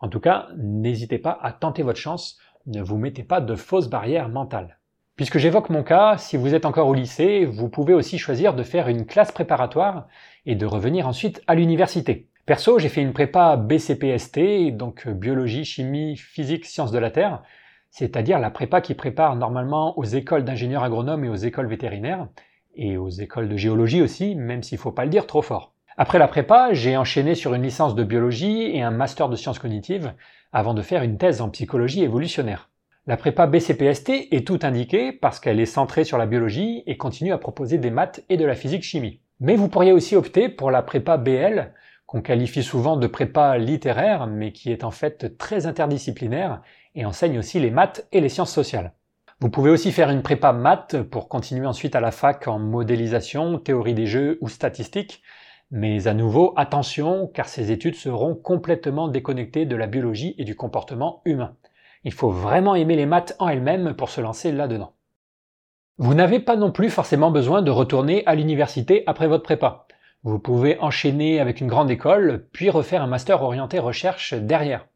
En 0.00 0.08
tout 0.08 0.20
cas, 0.20 0.46
n'hésitez 0.56 1.18
pas 1.18 1.36
à 1.42 1.50
tenter 1.50 1.82
votre 1.82 1.98
chance, 1.98 2.38
ne 2.66 2.80
vous 2.80 2.96
mettez 2.96 3.24
pas 3.24 3.40
de 3.40 3.56
fausses 3.56 3.90
barrières 3.90 4.28
mentales. 4.28 4.79
Puisque 5.20 5.36
j'évoque 5.36 5.68
mon 5.68 5.82
cas, 5.82 6.16
si 6.16 6.38
vous 6.38 6.54
êtes 6.54 6.64
encore 6.64 6.88
au 6.88 6.94
lycée, 6.94 7.44
vous 7.44 7.68
pouvez 7.68 7.92
aussi 7.92 8.16
choisir 8.16 8.54
de 8.54 8.62
faire 8.62 8.88
une 8.88 9.04
classe 9.04 9.32
préparatoire 9.32 10.08
et 10.46 10.54
de 10.54 10.64
revenir 10.64 11.06
ensuite 11.06 11.42
à 11.46 11.54
l'université. 11.54 12.26
Perso, 12.46 12.78
j'ai 12.78 12.88
fait 12.88 13.02
une 13.02 13.12
prépa 13.12 13.58
BCPST, 13.58 14.74
donc 14.74 15.06
biologie, 15.06 15.66
chimie, 15.66 16.16
physique, 16.16 16.64
sciences 16.64 16.90
de 16.90 16.98
la 16.98 17.10
Terre, 17.10 17.42
c'est-à-dire 17.90 18.38
la 18.38 18.48
prépa 18.48 18.80
qui 18.80 18.94
prépare 18.94 19.36
normalement 19.36 19.98
aux 19.98 20.04
écoles 20.04 20.44
d'ingénieurs 20.44 20.84
agronomes 20.84 21.26
et 21.26 21.28
aux 21.28 21.34
écoles 21.34 21.68
vétérinaires, 21.68 22.26
et 22.74 22.96
aux 22.96 23.10
écoles 23.10 23.50
de 23.50 23.58
géologie 23.58 24.00
aussi, 24.00 24.34
même 24.36 24.62
s'il 24.62 24.78
faut 24.78 24.90
pas 24.90 25.04
le 25.04 25.10
dire 25.10 25.26
trop 25.26 25.42
fort. 25.42 25.74
Après 25.98 26.18
la 26.18 26.28
prépa, 26.28 26.72
j'ai 26.72 26.96
enchaîné 26.96 27.34
sur 27.34 27.52
une 27.52 27.62
licence 27.64 27.94
de 27.94 28.04
biologie 28.04 28.74
et 28.74 28.80
un 28.80 28.90
master 28.90 29.28
de 29.28 29.36
sciences 29.36 29.58
cognitives 29.58 30.14
avant 30.54 30.72
de 30.72 30.80
faire 30.80 31.02
une 31.02 31.18
thèse 31.18 31.42
en 31.42 31.50
psychologie 31.50 32.04
évolutionnaire. 32.04 32.69
La 33.10 33.16
prépa 33.16 33.48
BCPST 33.48 34.28
est 34.30 34.46
tout 34.46 34.60
indiquée 34.62 35.10
parce 35.10 35.40
qu'elle 35.40 35.58
est 35.58 35.66
centrée 35.66 36.04
sur 36.04 36.16
la 36.16 36.26
biologie 36.26 36.84
et 36.86 36.96
continue 36.96 37.32
à 37.32 37.38
proposer 37.38 37.76
des 37.76 37.90
maths 37.90 38.22
et 38.28 38.36
de 38.36 38.44
la 38.44 38.54
physique-chimie. 38.54 39.18
Mais 39.40 39.56
vous 39.56 39.66
pourriez 39.66 39.90
aussi 39.90 40.14
opter 40.14 40.48
pour 40.48 40.70
la 40.70 40.80
prépa 40.82 41.16
BL, 41.16 41.72
qu'on 42.06 42.22
qualifie 42.22 42.62
souvent 42.62 42.96
de 42.96 43.08
prépa 43.08 43.58
littéraire, 43.58 44.28
mais 44.28 44.52
qui 44.52 44.70
est 44.70 44.84
en 44.84 44.92
fait 44.92 45.36
très 45.38 45.66
interdisciplinaire 45.66 46.62
et 46.94 47.04
enseigne 47.04 47.40
aussi 47.40 47.58
les 47.58 47.72
maths 47.72 48.06
et 48.12 48.20
les 48.20 48.28
sciences 48.28 48.52
sociales. 48.52 48.92
Vous 49.40 49.50
pouvez 49.50 49.70
aussi 49.70 49.90
faire 49.90 50.10
une 50.10 50.22
prépa 50.22 50.52
maths 50.52 51.02
pour 51.02 51.28
continuer 51.28 51.66
ensuite 51.66 51.96
à 51.96 52.00
la 52.00 52.12
fac 52.12 52.46
en 52.46 52.60
modélisation, 52.60 53.58
théorie 53.58 53.94
des 53.94 54.06
jeux 54.06 54.38
ou 54.40 54.48
statistiques, 54.48 55.20
mais 55.72 56.06
à 56.06 56.14
nouveau, 56.14 56.54
attention, 56.56 57.28
car 57.34 57.48
ces 57.48 57.72
études 57.72 57.96
seront 57.96 58.36
complètement 58.36 59.08
déconnectées 59.08 59.66
de 59.66 59.74
la 59.74 59.88
biologie 59.88 60.36
et 60.38 60.44
du 60.44 60.54
comportement 60.54 61.22
humain. 61.24 61.56
Il 62.04 62.12
faut 62.12 62.30
vraiment 62.30 62.74
aimer 62.74 62.96
les 62.96 63.06
maths 63.06 63.36
en 63.38 63.48
elles-mêmes 63.48 63.94
pour 63.94 64.08
se 64.08 64.20
lancer 64.20 64.52
là-dedans. 64.52 64.92
Vous 65.98 66.14
n'avez 66.14 66.40
pas 66.40 66.56
non 66.56 66.72
plus 66.72 66.88
forcément 66.88 67.30
besoin 67.30 67.60
de 67.60 67.70
retourner 67.70 68.24
à 68.24 68.34
l'université 68.34 69.04
après 69.06 69.28
votre 69.28 69.42
prépa. 69.42 69.86
Vous 70.22 70.38
pouvez 70.38 70.78
enchaîner 70.80 71.40
avec 71.40 71.60
une 71.60 71.66
grande 71.66 71.90
école, 71.90 72.46
puis 72.52 72.70
refaire 72.70 73.02
un 73.02 73.06
master 73.06 73.42
orienté 73.42 73.78
recherche 73.78 74.32
derrière. 74.32 74.86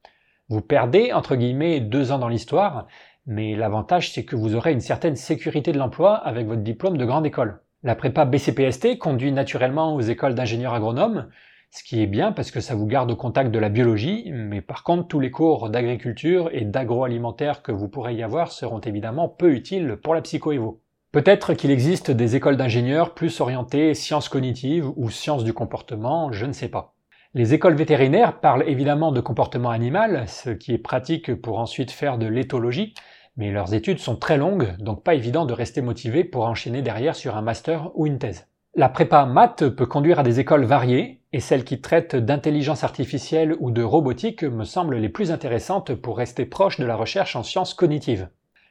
Vous 0.48 0.62
perdez, 0.62 1.12
entre 1.12 1.36
guillemets, 1.36 1.80
deux 1.80 2.12
ans 2.12 2.18
dans 2.18 2.28
l'histoire, 2.28 2.86
mais 3.26 3.54
l'avantage 3.54 4.12
c'est 4.12 4.24
que 4.24 4.36
vous 4.36 4.54
aurez 4.54 4.72
une 4.72 4.80
certaine 4.80 5.16
sécurité 5.16 5.72
de 5.72 5.78
l'emploi 5.78 6.14
avec 6.14 6.46
votre 6.46 6.62
diplôme 6.62 6.96
de 6.96 7.04
grande 7.04 7.26
école. 7.26 7.60
La 7.82 7.94
prépa 7.94 8.24
BCPST 8.24 8.98
conduit 8.98 9.32
naturellement 9.32 9.94
aux 9.94 10.00
écoles 10.00 10.34
d'ingénieurs 10.34 10.74
agronomes, 10.74 11.28
ce 11.74 11.82
qui 11.82 12.00
est 12.00 12.06
bien 12.06 12.30
parce 12.30 12.52
que 12.52 12.60
ça 12.60 12.76
vous 12.76 12.86
garde 12.86 13.10
au 13.10 13.16
contact 13.16 13.50
de 13.50 13.58
la 13.58 13.68
biologie, 13.68 14.30
mais 14.32 14.60
par 14.60 14.84
contre 14.84 15.08
tous 15.08 15.18
les 15.18 15.32
cours 15.32 15.70
d'agriculture 15.70 16.48
et 16.52 16.64
d'agroalimentaire 16.64 17.62
que 17.62 17.72
vous 17.72 17.88
pourrez 17.88 18.14
y 18.14 18.22
avoir 18.22 18.52
seront 18.52 18.78
évidemment 18.78 19.28
peu 19.28 19.52
utiles 19.52 19.96
pour 20.00 20.14
la 20.14 20.22
psychoévo. 20.22 20.80
Peut-être 21.10 21.52
qu'il 21.54 21.72
existe 21.72 22.12
des 22.12 22.36
écoles 22.36 22.56
d'ingénieurs 22.56 23.12
plus 23.12 23.40
orientées 23.40 23.94
sciences 23.94 24.28
cognitives 24.28 24.88
ou 24.94 25.10
sciences 25.10 25.42
du 25.42 25.52
comportement, 25.52 26.30
je 26.30 26.46
ne 26.46 26.52
sais 26.52 26.68
pas. 26.68 26.94
Les 27.34 27.54
écoles 27.54 27.74
vétérinaires 27.74 28.38
parlent 28.38 28.68
évidemment 28.68 29.10
de 29.10 29.20
comportement 29.20 29.70
animal, 29.70 30.28
ce 30.28 30.50
qui 30.50 30.74
est 30.74 30.78
pratique 30.78 31.34
pour 31.34 31.58
ensuite 31.58 31.90
faire 31.90 32.18
de 32.18 32.26
l'éthologie, 32.26 32.94
mais 33.36 33.50
leurs 33.50 33.74
études 33.74 33.98
sont 33.98 34.14
très 34.14 34.36
longues, 34.36 34.76
donc 34.78 35.02
pas 35.02 35.16
évident 35.16 35.44
de 35.44 35.52
rester 35.52 35.82
motivé 35.82 36.22
pour 36.22 36.44
enchaîner 36.44 36.82
derrière 36.82 37.16
sur 37.16 37.36
un 37.36 37.42
master 37.42 37.90
ou 37.94 38.06
une 38.06 38.20
thèse. 38.20 38.46
La 38.76 38.88
prépa 38.88 39.24
maths 39.24 39.68
peut 39.68 39.86
conduire 39.86 40.18
à 40.18 40.24
des 40.24 40.40
écoles 40.40 40.64
variées, 40.64 41.20
et 41.32 41.38
celles 41.38 41.62
qui 41.62 41.80
traitent 41.80 42.16
d'intelligence 42.16 42.82
artificielle 42.82 43.54
ou 43.60 43.70
de 43.70 43.84
robotique 43.84 44.42
me 44.42 44.64
semblent 44.64 44.96
les 44.96 45.08
plus 45.08 45.30
intéressantes 45.30 45.94
pour 45.94 46.18
rester 46.18 46.44
proche 46.44 46.80
de 46.80 46.84
la 46.84 46.96
recherche 46.96 47.36
en 47.36 47.44
sciences 47.44 47.72
cognitives. 47.72 48.28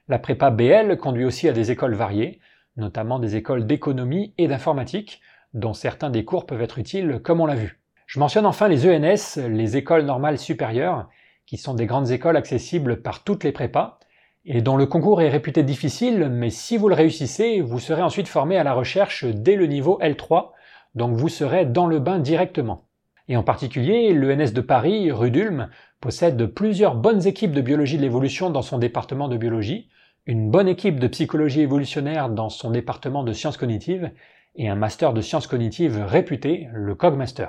La 0.09 0.19
prépa 0.19 0.49
BL 0.49 0.97
conduit 0.97 1.23
aussi 1.23 1.47
à 1.47 1.53
des 1.53 1.71
écoles 1.71 1.95
variées, 1.95 2.41
notamment 2.75 3.17
des 3.17 3.37
écoles 3.37 3.65
d'économie 3.65 4.33
et 4.37 4.49
d'informatique, 4.49 5.21
dont 5.53 5.73
certains 5.73 6.09
des 6.09 6.25
cours 6.25 6.45
peuvent 6.45 6.61
être 6.61 6.79
utiles 6.79 7.21
comme 7.23 7.39
on 7.39 7.45
l'a 7.45 7.55
vu. 7.55 7.79
Je 8.05 8.19
mentionne 8.19 8.45
enfin 8.45 8.67
les 8.67 8.85
ENS, 8.85 9.47
les 9.47 9.77
écoles 9.77 10.03
normales 10.03 10.37
supérieures, 10.37 11.07
qui 11.45 11.55
sont 11.55 11.75
des 11.75 11.85
grandes 11.85 12.11
écoles 12.11 12.35
accessibles 12.35 13.01
par 13.01 13.23
toutes 13.23 13.45
les 13.45 13.53
prépas, 13.53 13.99
et 14.45 14.61
dont 14.61 14.75
le 14.75 14.85
concours 14.85 15.21
est 15.21 15.29
réputé 15.29 15.63
difficile, 15.63 16.29
mais 16.29 16.49
si 16.49 16.77
vous 16.77 16.89
le 16.89 16.95
réussissez, 16.95 17.61
vous 17.61 17.79
serez 17.79 18.01
ensuite 18.01 18.27
formé 18.27 18.57
à 18.57 18.63
la 18.63 18.73
recherche 18.73 19.25
dès 19.25 19.55
le 19.55 19.67
niveau 19.67 19.99
L3, 20.01 20.51
donc 20.95 21.15
vous 21.15 21.29
serez 21.29 21.65
dans 21.65 21.87
le 21.87 21.99
bain 21.99 22.19
directement. 22.19 22.85
Et 23.29 23.37
en 23.37 23.43
particulier, 23.43 24.13
l'ENS 24.13 24.51
de 24.51 24.61
Paris, 24.61 25.11
rue 25.11 25.31
d'Ulm, 25.31 25.69
possède 26.01 26.45
plusieurs 26.47 26.95
bonnes 26.95 27.25
équipes 27.25 27.53
de 27.53 27.61
biologie 27.61 27.97
de 27.97 28.01
l'évolution 28.01 28.49
dans 28.49 28.61
son 28.61 28.77
département 28.77 29.29
de 29.29 29.37
biologie, 29.37 29.87
une 30.25 30.51
bonne 30.51 30.67
équipe 30.67 30.99
de 30.99 31.07
psychologie 31.07 31.61
évolutionnaire 31.61 32.29
dans 32.29 32.49
son 32.49 32.71
département 32.71 33.23
de 33.23 33.31
sciences 33.31 33.57
cognitives, 33.57 34.11
et 34.55 34.69
un 34.69 34.75
master 34.75 35.13
de 35.13 35.21
sciences 35.21 35.47
cognitives 35.47 36.03
réputé, 36.05 36.67
le 36.73 36.95
CogMaster. 36.95 37.47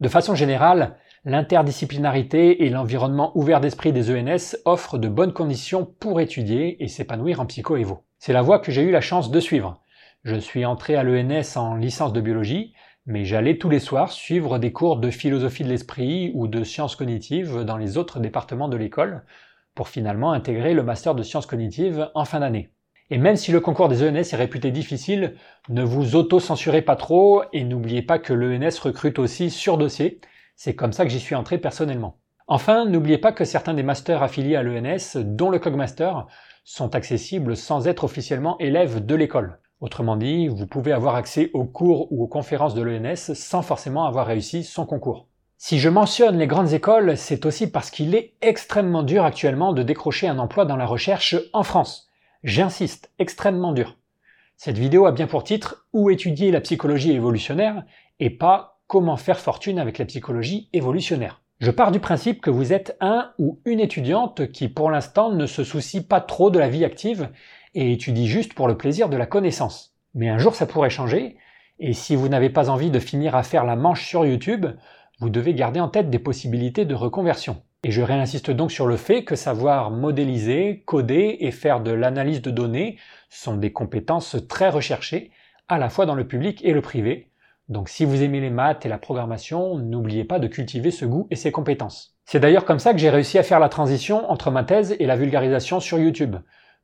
De 0.00 0.08
façon 0.08 0.34
générale, 0.34 0.96
l'interdisciplinarité 1.24 2.64
et 2.64 2.70
l'environnement 2.70 3.36
ouvert 3.36 3.60
d'esprit 3.60 3.92
des 3.92 4.10
ENS 4.10 4.56
offrent 4.64 4.98
de 4.98 5.08
bonnes 5.08 5.32
conditions 5.32 5.84
pour 5.84 6.20
étudier 6.20 6.82
et 6.82 6.88
s'épanouir 6.88 7.40
en 7.40 7.46
psycho-évo. 7.46 8.04
C'est 8.18 8.32
la 8.32 8.42
voie 8.42 8.58
que 8.58 8.72
j'ai 8.72 8.82
eu 8.82 8.90
la 8.90 9.00
chance 9.00 9.30
de 9.30 9.40
suivre. 9.40 9.82
Je 10.24 10.36
suis 10.36 10.64
entré 10.64 10.96
à 10.96 11.02
l'ENS 11.02 11.56
en 11.56 11.74
licence 11.76 12.12
de 12.12 12.20
biologie, 12.20 12.74
mais 13.06 13.24
j'allais 13.24 13.58
tous 13.58 13.70
les 13.70 13.80
soirs 13.80 14.12
suivre 14.12 14.58
des 14.58 14.72
cours 14.72 14.96
de 14.96 15.10
philosophie 15.10 15.64
de 15.64 15.68
l'esprit 15.68 16.32
ou 16.34 16.46
de 16.46 16.64
sciences 16.64 16.96
cognitives 16.96 17.64
dans 17.64 17.76
les 17.76 17.96
autres 17.96 18.20
départements 18.20 18.68
de 18.68 18.76
l'école, 18.76 19.24
pour 19.74 19.88
finalement 19.88 20.32
intégrer 20.32 20.74
le 20.74 20.82
master 20.82 21.14
de 21.14 21.22
sciences 21.22 21.46
cognitives 21.46 22.10
en 22.14 22.24
fin 22.24 22.40
d'année. 22.40 22.70
Et 23.10 23.18
même 23.18 23.36
si 23.36 23.50
le 23.50 23.60
concours 23.60 23.88
des 23.88 24.02
ENS 24.02 24.16
est 24.32 24.36
réputé 24.36 24.70
difficile, 24.70 25.34
ne 25.68 25.82
vous 25.82 26.14
auto-censurez 26.14 26.82
pas 26.82 26.96
trop 26.96 27.42
et 27.52 27.64
n'oubliez 27.64 28.02
pas 28.02 28.18
que 28.18 28.32
l'ENS 28.32 28.78
recrute 28.80 29.18
aussi 29.18 29.50
sur 29.50 29.78
dossier. 29.78 30.20
C'est 30.62 30.74
comme 30.74 30.92
ça 30.92 31.06
que 31.06 31.10
j'y 31.10 31.20
suis 31.20 31.34
entré 31.34 31.56
personnellement. 31.56 32.18
Enfin, 32.46 32.84
n'oubliez 32.84 33.16
pas 33.16 33.32
que 33.32 33.46
certains 33.46 33.72
des 33.72 33.82
masters 33.82 34.22
affiliés 34.22 34.56
à 34.56 34.62
l'ENS, 34.62 35.16
dont 35.16 35.48
le 35.48 35.58
Cogmaster, 35.58 36.26
sont 36.64 36.94
accessibles 36.94 37.56
sans 37.56 37.88
être 37.88 38.04
officiellement 38.04 38.58
élèves 38.58 39.06
de 39.06 39.14
l'école. 39.14 39.58
Autrement 39.80 40.16
dit, 40.16 40.48
vous 40.48 40.66
pouvez 40.66 40.92
avoir 40.92 41.14
accès 41.14 41.48
aux 41.54 41.64
cours 41.64 42.12
ou 42.12 42.22
aux 42.22 42.28
conférences 42.28 42.74
de 42.74 42.82
l'ENS 42.82 43.32
sans 43.32 43.62
forcément 43.62 44.04
avoir 44.04 44.26
réussi 44.26 44.62
son 44.62 44.84
concours. 44.84 45.28
Si 45.56 45.78
je 45.78 45.88
mentionne 45.88 46.36
les 46.36 46.46
grandes 46.46 46.74
écoles, 46.74 47.16
c'est 47.16 47.46
aussi 47.46 47.70
parce 47.70 47.90
qu'il 47.90 48.14
est 48.14 48.34
extrêmement 48.42 49.02
dur 49.02 49.24
actuellement 49.24 49.72
de 49.72 49.82
décrocher 49.82 50.28
un 50.28 50.38
emploi 50.38 50.66
dans 50.66 50.76
la 50.76 50.84
recherche 50.84 51.36
en 51.54 51.62
France. 51.62 52.10
J'insiste, 52.44 53.10
extrêmement 53.18 53.72
dur. 53.72 53.96
Cette 54.58 54.76
vidéo 54.76 55.06
a 55.06 55.12
bien 55.12 55.26
pour 55.26 55.42
titre 55.42 55.86
Où 55.94 56.10
étudier 56.10 56.50
la 56.50 56.60
psychologie 56.60 57.12
évolutionnaire 57.12 57.82
et 58.18 58.28
pas 58.28 58.79
Comment 58.90 59.16
faire 59.16 59.38
fortune 59.38 59.78
avec 59.78 59.98
la 59.98 60.04
psychologie 60.04 60.68
évolutionnaire. 60.72 61.42
Je 61.60 61.70
pars 61.70 61.92
du 61.92 62.00
principe 62.00 62.40
que 62.40 62.50
vous 62.50 62.72
êtes 62.72 62.96
un 63.00 63.30
ou 63.38 63.60
une 63.64 63.78
étudiante 63.78 64.50
qui 64.50 64.68
pour 64.68 64.90
l'instant 64.90 65.30
ne 65.30 65.46
se 65.46 65.62
soucie 65.62 66.04
pas 66.04 66.20
trop 66.20 66.50
de 66.50 66.58
la 66.58 66.68
vie 66.68 66.84
active 66.84 67.28
et 67.76 67.92
étudie 67.92 68.26
juste 68.26 68.52
pour 68.52 68.66
le 68.66 68.76
plaisir 68.76 69.08
de 69.08 69.16
la 69.16 69.26
connaissance. 69.26 69.94
Mais 70.14 70.28
un 70.28 70.38
jour 70.38 70.56
ça 70.56 70.66
pourrait 70.66 70.90
changer, 70.90 71.36
et 71.78 71.92
si 71.92 72.16
vous 72.16 72.28
n'avez 72.28 72.50
pas 72.50 72.68
envie 72.68 72.90
de 72.90 72.98
finir 72.98 73.36
à 73.36 73.44
faire 73.44 73.64
la 73.64 73.76
manche 73.76 74.08
sur 74.08 74.26
YouTube, 74.26 74.66
vous 75.20 75.30
devez 75.30 75.54
garder 75.54 75.78
en 75.78 75.88
tête 75.88 76.10
des 76.10 76.18
possibilités 76.18 76.84
de 76.84 76.96
reconversion. 76.96 77.62
Et 77.84 77.92
je 77.92 78.02
réinsiste 78.02 78.50
donc 78.50 78.72
sur 78.72 78.88
le 78.88 78.96
fait 78.96 79.22
que 79.22 79.36
savoir 79.36 79.92
modéliser, 79.92 80.82
coder 80.84 81.36
et 81.38 81.52
faire 81.52 81.80
de 81.80 81.92
l'analyse 81.92 82.42
de 82.42 82.50
données 82.50 82.98
sont 83.28 83.56
des 83.56 83.70
compétences 83.70 84.36
très 84.48 84.68
recherchées, 84.68 85.30
à 85.68 85.78
la 85.78 85.90
fois 85.90 86.06
dans 86.06 86.16
le 86.16 86.26
public 86.26 86.60
et 86.64 86.72
le 86.72 86.80
privé. 86.82 87.29
Donc 87.70 87.88
si 87.88 88.04
vous 88.04 88.22
aimez 88.22 88.40
les 88.40 88.50
maths 88.50 88.84
et 88.84 88.88
la 88.88 88.98
programmation, 88.98 89.78
n'oubliez 89.78 90.24
pas 90.24 90.40
de 90.40 90.48
cultiver 90.48 90.90
ce 90.90 91.04
goût 91.04 91.28
et 91.30 91.36
ces 91.36 91.52
compétences. 91.52 92.16
C'est 92.24 92.40
d'ailleurs 92.40 92.64
comme 92.64 92.80
ça 92.80 92.92
que 92.92 92.98
j'ai 92.98 93.10
réussi 93.10 93.38
à 93.38 93.44
faire 93.44 93.60
la 93.60 93.68
transition 93.68 94.28
entre 94.28 94.50
ma 94.50 94.64
thèse 94.64 94.96
et 94.98 95.06
la 95.06 95.14
vulgarisation 95.14 95.78
sur 95.78 95.98
YouTube. 95.98 96.34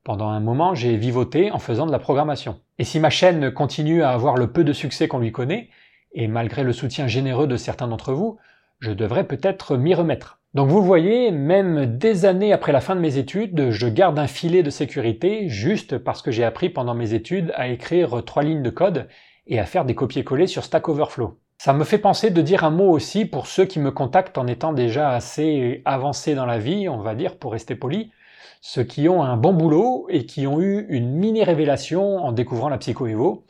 Pendant 0.05 0.29
un 0.29 0.39
moment, 0.39 0.77
j'ai 0.77 0.97
vivoté 0.97 1.51
en 1.51 1.59
faisant 1.59 1.87
de 1.87 1.91
la 1.91 1.99
programmation. 1.99 2.61
Et 2.79 2.85
si 2.85 3.01
ma 3.01 3.11
chaîne 3.11 3.51
continue 3.51 4.05
à 4.05 4.11
avoir 4.11 4.37
le 4.37 4.53
peu 4.53 4.63
de 4.63 4.73
succès 4.73 5.09
qu'on 5.09 5.19
lui 5.19 5.33
connaît, 5.33 5.71
et 6.13 6.29
malgré 6.29 6.63
le 6.63 6.73
soutien 6.73 7.09
généreux 7.09 7.49
de 7.49 7.57
certains 7.57 7.89
d'entre 7.89 8.13
vous, 8.13 8.39
je 8.79 8.93
devrais 8.93 9.27
peut-être 9.27 9.77
m'y 9.77 9.93
remettre. 9.93 10.39
Donc 10.55 10.69
vous 10.69 10.85
voyez, 10.85 11.33
même 11.33 11.99
des 11.99 12.27
années 12.27 12.53
après 12.53 12.71
la 12.71 12.81
fin 12.81 12.95
de 12.95 13.01
mes 13.01 13.19
études, 13.19 13.71
je 13.71 13.89
garde 13.89 14.21
un 14.21 14.29
filet 14.29 14.63
de 14.63 14.71
sécurité 14.71 15.49
juste 15.49 15.99
parce 15.99 16.23
que 16.23 16.31
j'ai 16.31 16.45
appris 16.45 16.71
pendant 16.71 16.95
mes 16.95 17.13
études 17.13 17.53
à 17.57 17.67
écrire 17.67 18.23
trois 18.25 18.45
lignes 18.45 18.63
de 18.63 18.71
code 18.71 19.09
et 19.47 19.59
à 19.59 19.67
faire 19.67 19.85
des 19.85 19.95
copier-coller 19.95 20.47
sur 20.47 20.65
Stack 20.65 20.89
Overflow. 20.89 21.39
Ça 21.59 21.73
me 21.73 21.85
fait 21.85 21.99
penser 21.99 22.31
de 22.31 22.43
dire 22.43 22.65
un 22.65 22.71
mot 22.71 22.91
aussi 22.91 23.25
pour 23.25 23.47
ceux 23.47 23.65
qui 23.65 23.79
me 23.79 23.91
contactent 23.91 24.39
en 24.39 24.47
étant 24.47 24.73
déjà 24.73 25.11
assez 25.11 25.83
avancés 25.85 26.35
dans 26.35 26.47
la 26.47 26.59
vie, 26.59 26.89
on 26.89 26.99
va 26.99 27.15
dire, 27.15 27.39
pour 27.39 27.53
rester 27.53 27.75
poli, 27.75 28.13
ceux 28.61 28.85
qui 28.85 29.09
ont 29.09 29.23
un 29.23 29.37
bon 29.37 29.55
boulot 29.55 30.07
et 30.11 30.27
qui 30.27 30.47
ont 30.47 30.61
eu 30.61 30.87
une 30.89 31.11
mini 31.11 31.45
révélation 31.45 32.19
en 32.19 32.33
découvrant 32.33 32.69
la 32.69 32.79
psycho-évo, 32.79 33.45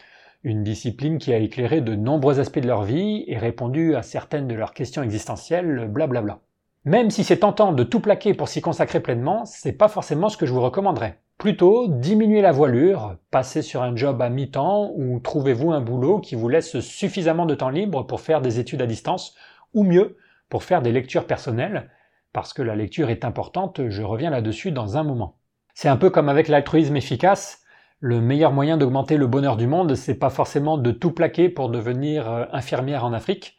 une 0.44 0.62
discipline 0.62 1.18
qui 1.18 1.32
a 1.32 1.38
éclairé 1.38 1.80
de 1.80 1.96
nombreux 1.96 2.38
aspects 2.38 2.60
de 2.60 2.68
leur 2.68 2.84
vie 2.84 3.24
et 3.26 3.38
répondu 3.38 3.96
à 3.96 4.02
certaines 4.02 4.46
de 4.46 4.54
leurs 4.54 4.74
questions 4.74 5.02
existentielles, 5.02 5.88
blablabla. 5.88 6.38
Même 6.84 7.10
si 7.10 7.24
c'est 7.24 7.38
tentant 7.38 7.72
de 7.72 7.82
tout 7.82 7.98
plaquer 7.98 8.32
pour 8.32 8.48
s'y 8.48 8.60
consacrer 8.60 9.00
pleinement, 9.00 9.44
c'est 9.44 9.72
pas 9.72 9.88
forcément 9.88 10.28
ce 10.28 10.36
que 10.36 10.46
je 10.46 10.52
vous 10.52 10.60
recommanderais. 10.60 11.18
Plutôt, 11.38 11.86
diminuez 11.88 12.40
la 12.40 12.50
voilure, 12.50 13.18
passez 13.30 13.60
sur 13.60 13.82
un 13.82 13.94
job 13.94 14.22
à 14.22 14.30
mi-temps 14.30 14.92
ou 14.94 15.20
trouvez-vous 15.20 15.70
un 15.70 15.82
boulot 15.82 16.18
qui 16.18 16.34
vous 16.34 16.48
laisse 16.48 16.80
suffisamment 16.80 17.44
de 17.44 17.54
temps 17.54 17.68
libre 17.68 18.06
pour 18.06 18.22
faire 18.22 18.40
des 18.40 18.58
études 18.58 18.80
à 18.80 18.86
distance, 18.86 19.34
ou 19.74 19.84
mieux, 19.84 20.16
pour 20.48 20.62
faire 20.62 20.80
des 20.80 20.92
lectures 20.92 21.26
personnelles, 21.26 21.90
parce 22.32 22.54
que 22.54 22.62
la 22.62 22.74
lecture 22.74 23.10
est 23.10 23.24
importante, 23.24 23.88
je 23.88 24.02
reviens 24.02 24.30
là-dessus 24.30 24.72
dans 24.72 24.96
un 24.96 25.04
moment. 25.04 25.38
C'est 25.74 25.88
un 25.88 25.98
peu 25.98 26.08
comme 26.08 26.30
avec 26.30 26.48
l'altruisme 26.48 26.96
efficace, 26.96 27.62
le 28.00 28.22
meilleur 28.22 28.52
moyen 28.52 28.78
d'augmenter 28.78 29.18
le 29.18 29.26
bonheur 29.26 29.58
du 29.58 29.66
monde, 29.66 29.94
c'est 29.94 30.18
pas 30.18 30.30
forcément 30.30 30.78
de 30.78 30.90
tout 30.90 31.12
plaquer 31.12 31.50
pour 31.50 31.68
devenir 31.68 32.30
euh, 32.30 32.44
infirmière 32.52 33.04
en 33.04 33.12
Afrique, 33.12 33.56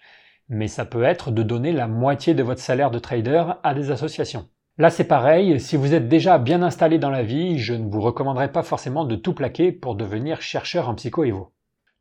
mais 0.50 0.68
ça 0.68 0.86
peut 0.86 1.04
être 1.04 1.30
de 1.30 1.44
donner 1.44 1.74
la 1.74 1.88
moitié 1.88 2.34
de 2.34 2.44
votre 2.44 2.62
salaire 2.62 2.90
de 2.90 3.00
trader 3.00 3.44
à 3.62 3.76
des 3.76 3.92
associations. 3.92 4.48
Là 4.80 4.92
c'est 4.92 5.06
pareil, 5.06 5.60
si 5.60 5.76
vous 5.76 5.96
êtes 5.96 6.08
déjà 6.08 6.38
bien 6.38 6.62
installé 6.62 7.00
dans 7.00 7.10
la 7.10 7.24
vie, 7.24 7.58
je 7.58 7.74
ne 7.74 7.90
vous 7.90 8.00
recommanderais 8.00 8.52
pas 8.52 8.62
forcément 8.62 9.06
de 9.06 9.16
tout 9.16 9.34
plaquer 9.34 9.72
pour 9.72 9.96
devenir 9.96 10.44
chercheur 10.44 10.88
en 10.88 10.94
psycho-évo. 10.94 11.52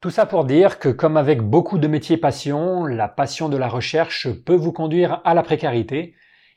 Tout 0.03 0.11
ça 0.11 0.27
pour 0.27 0.45
dire 0.45 0.79
que 0.79 0.91
comme 0.91 1.17
avec 1.17 1.41
beaucoup 1.41 1.79
de 1.79 1.89
métiers 1.89 2.19
passion, 2.19 2.85
la 2.85 3.09
passion 3.09 3.49
de 3.49 3.57
la 3.57 3.69
recherche 3.69 4.29
peut 4.45 4.55
vous 4.55 4.73
conduire 4.73 5.23
à 5.25 5.33
la 5.33 5.43
précarité, 5.43 6.17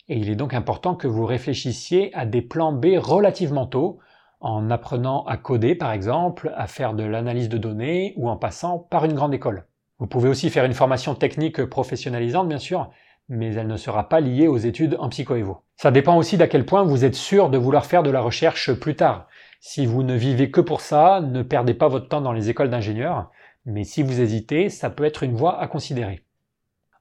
et 0.09 0.17
il 0.17 0.29
est 0.29 0.35
donc 0.35 0.53
important 0.53 0.93
que 0.93 1.07
vous 1.07 1.25
réfléchissiez 1.25 2.13
à 2.13 2.25
des 2.25 2.41
plans 2.41 2.73
B 2.73 2.97
relativement 2.97 3.65
tôt, 3.65 3.99
en 4.41 4.69
apprenant 4.71 5.23
à 5.23 5.37
coder 5.37 5.73
par 5.73 5.93
exemple, 5.93 6.51
à 6.57 6.67
faire 6.67 6.95
de 6.95 7.03
l'analyse 7.03 7.47
de 7.47 7.57
données 7.57 8.13
ou 8.17 8.29
en 8.29 8.35
passant 8.35 8.77
par 8.77 9.05
une 9.05 9.13
grande 9.13 9.33
école. 9.33 9.67
Vous 9.99 10.07
pouvez 10.07 10.27
aussi 10.27 10.49
faire 10.49 10.65
une 10.65 10.73
formation 10.73 11.15
technique 11.15 11.63
professionnalisante 11.63 12.49
bien 12.49 12.59
sûr, 12.59 12.89
mais 13.29 13.53
elle 13.53 13.67
ne 13.67 13.77
sera 13.77 14.09
pas 14.09 14.19
liée 14.19 14.49
aux 14.49 14.57
études 14.57 14.97
en 14.99 15.07
psycho-évo. 15.07 15.61
Ça 15.81 15.91
dépend 15.91 16.17
aussi 16.17 16.35
d'à 16.35 16.49
quel 16.49 16.65
point 16.65 16.83
vous 16.83 17.05
êtes 17.05 17.15
sûr 17.15 17.49
de 17.49 17.57
vouloir 17.57 17.85
faire 17.85 18.03
de 18.03 18.09
la 18.09 18.19
recherche 18.19 18.73
plus 18.73 18.97
tard. 18.97 19.29
Si 19.61 19.85
vous 19.85 20.03
ne 20.03 20.13
vivez 20.13 20.51
que 20.51 20.59
pour 20.59 20.81
ça, 20.81 21.21
ne 21.21 21.41
perdez 21.41 21.73
pas 21.73 21.87
votre 21.87 22.09
temps 22.09 22.19
dans 22.19 22.33
les 22.33 22.49
écoles 22.49 22.69
d'ingénieurs, 22.69 23.31
mais 23.65 23.85
si 23.85 24.03
vous 24.03 24.19
hésitez, 24.19 24.67
ça 24.67 24.89
peut 24.89 25.05
être 25.05 25.23
une 25.23 25.37
voie 25.37 25.57
à 25.57 25.67
considérer. 25.69 26.25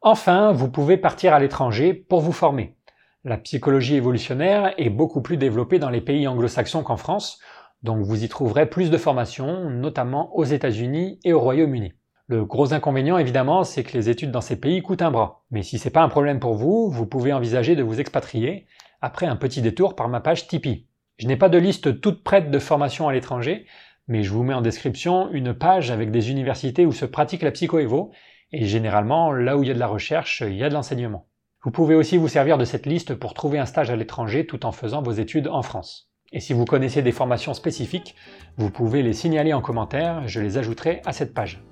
Enfin, 0.01 0.53
vous 0.53 0.71
pouvez 0.71 0.97
partir 0.97 1.35
à 1.35 1.41
l'étranger 1.41 1.93
pour 1.93 2.21
vous 2.21 2.31
former. 2.31 2.77
La 3.25 3.37
psychologie 3.37 3.97
évolutionnaire 3.97 4.73
est 4.79 4.91
beaucoup 4.91 5.23
plus 5.23 5.39
développée 5.39 5.81
dans 5.81 5.91
les 5.91 6.01
pays 6.01 6.29
anglo-saxons 6.29 6.85
qu'en 6.85 6.97
France, 6.97 7.41
donc 7.83 8.05
vous 8.05 8.23
y 8.23 8.29
trouverez 8.29 8.67
plus 8.67 8.93
de 8.93 8.97
formations, 8.97 9.71
notamment 9.71 10.33
aux 10.37 10.45
États-Unis 10.45 11.19
et 11.25 11.33
au 11.33 11.41
Royaume-Uni. 11.41 11.95
Le 12.31 12.45
gros 12.45 12.75
inconvénient, 12.75 13.17
évidemment, 13.17 13.65
c'est 13.65 13.83
que 13.83 13.97
les 13.97 14.11
études 14.11 14.31
dans 14.31 14.43
ces 14.43 14.61
pays 14.61 14.83
coûtent 14.83 15.01
un 15.01 15.11
bras. 15.11 15.45
Mais 15.51 15.63
si 15.63 15.79
c'est 15.79 15.89
pas 15.89 16.03
un 16.03 16.11
problème 16.11 16.41
pour 16.41 16.57
vous, 16.57 16.91
vous 16.91 17.07
pouvez 17.07 17.33
envisager 17.33 17.75
de 17.75 17.83
vous 17.83 18.01
expatrier 18.01 18.67
après 19.01 19.25
un 19.25 19.37
petit 19.37 19.63
détour 19.63 19.97
par 19.97 20.09
ma 20.09 20.21
page 20.21 20.47
Tipeee. 20.47 20.87
Je 21.17 21.27
n'ai 21.27 21.37
pas 21.37 21.49
de 21.49 21.57
liste 21.57 22.03
toute 22.03 22.23
prête 22.23 22.51
de 22.51 22.59
formations 22.59 23.09
à 23.09 23.15
l'étranger, 23.15 23.65
mais 24.09 24.23
je 24.25 24.31
vous 24.31 24.43
mets 24.43 24.53
en 24.53 24.61
description 24.61 25.31
une 25.33 25.55
page 25.55 25.91
avec 25.91 26.11
des 26.11 26.31
universités 26.31 26.85
où 26.85 26.93
se 26.93 27.07
pratique 27.07 27.43
la 27.43 27.51
psychoévo, 27.51 28.11
et 28.53 28.67
généralement, 28.67 29.33
là 29.33 29.57
où 29.57 29.63
il 29.63 29.69
y 29.69 29.71
a 29.71 29.75
de 29.75 29.79
la 29.79 29.87
recherche, 29.87 30.43
il 30.47 30.55
y 30.55 30.65
a 30.65 30.69
de 30.69 30.75
l'enseignement. 30.75 31.29
Vous 31.63 31.71
pouvez 31.71 31.95
aussi 31.95 32.19
vous 32.19 32.29
servir 32.29 32.59
de 32.59 32.67
cette 32.67 32.85
liste 32.85 33.15
pour 33.15 33.33
trouver 33.33 33.59
un 33.59 33.67
stage 33.67 33.91
à 33.91 33.97
l'étranger 33.97 34.47
tout 34.47 34.67
en 34.67 34.73
faisant 34.73 35.01
vos 35.01 35.13
études 35.13 35.49
en 35.49 35.63
France. 35.63 36.11
Et 36.33 36.41
si 36.41 36.53
vous 36.53 36.67
connaissez 36.67 37.01
des 37.01 37.13
formations 37.13 37.55
spécifiques, 37.55 38.15
vous 38.59 38.71
pouvez 38.71 39.03
les 39.03 39.15
signaler 39.15 39.55
en 39.55 39.63
commentaire, 39.63 40.29
je 40.29 40.41
les 40.41 40.59
ajouterai 40.59 41.01
à 41.07 41.13
cette 41.13 41.33
page. 41.33 41.63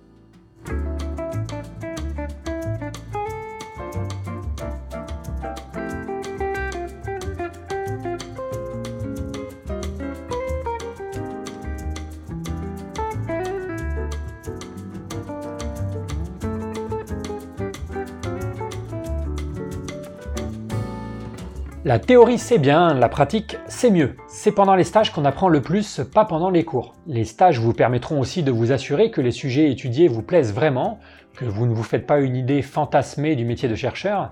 La 21.87 22.00
théorie 22.00 22.38
c'est 22.38 22.59
bien, 22.59 22.94
la 22.94 23.09
pratique 23.09 23.59
c'est 23.68 23.92
mieux. 23.92 24.16
C'est 24.47 24.53
pendant 24.53 24.77
les 24.77 24.85
stages 24.85 25.13
qu'on 25.13 25.25
apprend 25.25 25.49
le 25.49 25.61
plus, 25.61 26.01
pas 26.15 26.25
pendant 26.25 26.51
les 26.51 26.65
cours. 26.65 26.95
Les 27.09 27.25
stages 27.25 27.59
vous 27.59 27.73
permettront 27.73 28.21
aussi 28.21 28.45
de 28.45 28.53
vous 28.53 28.71
assurer 28.71 29.11
que 29.11 29.21
les 29.21 29.33
sujets 29.33 29.73
étudiés 29.73 30.07
vous 30.07 30.23
plaisent 30.23 30.55
vraiment, 30.55 31.01
que 31.37 31.45
vous 31.45 31.67
ne 31.67 31.75
vous 31.75 31.83
faites 31.83 32.07
pas 32.07 32.21
une 32.21 32.37
idée 32.37 32.63
fantasmée 32.63 33.35
du 33.35 33.45
métier 33.45 33.69
de 33.69 33.75
chercheur, 33.75 34.31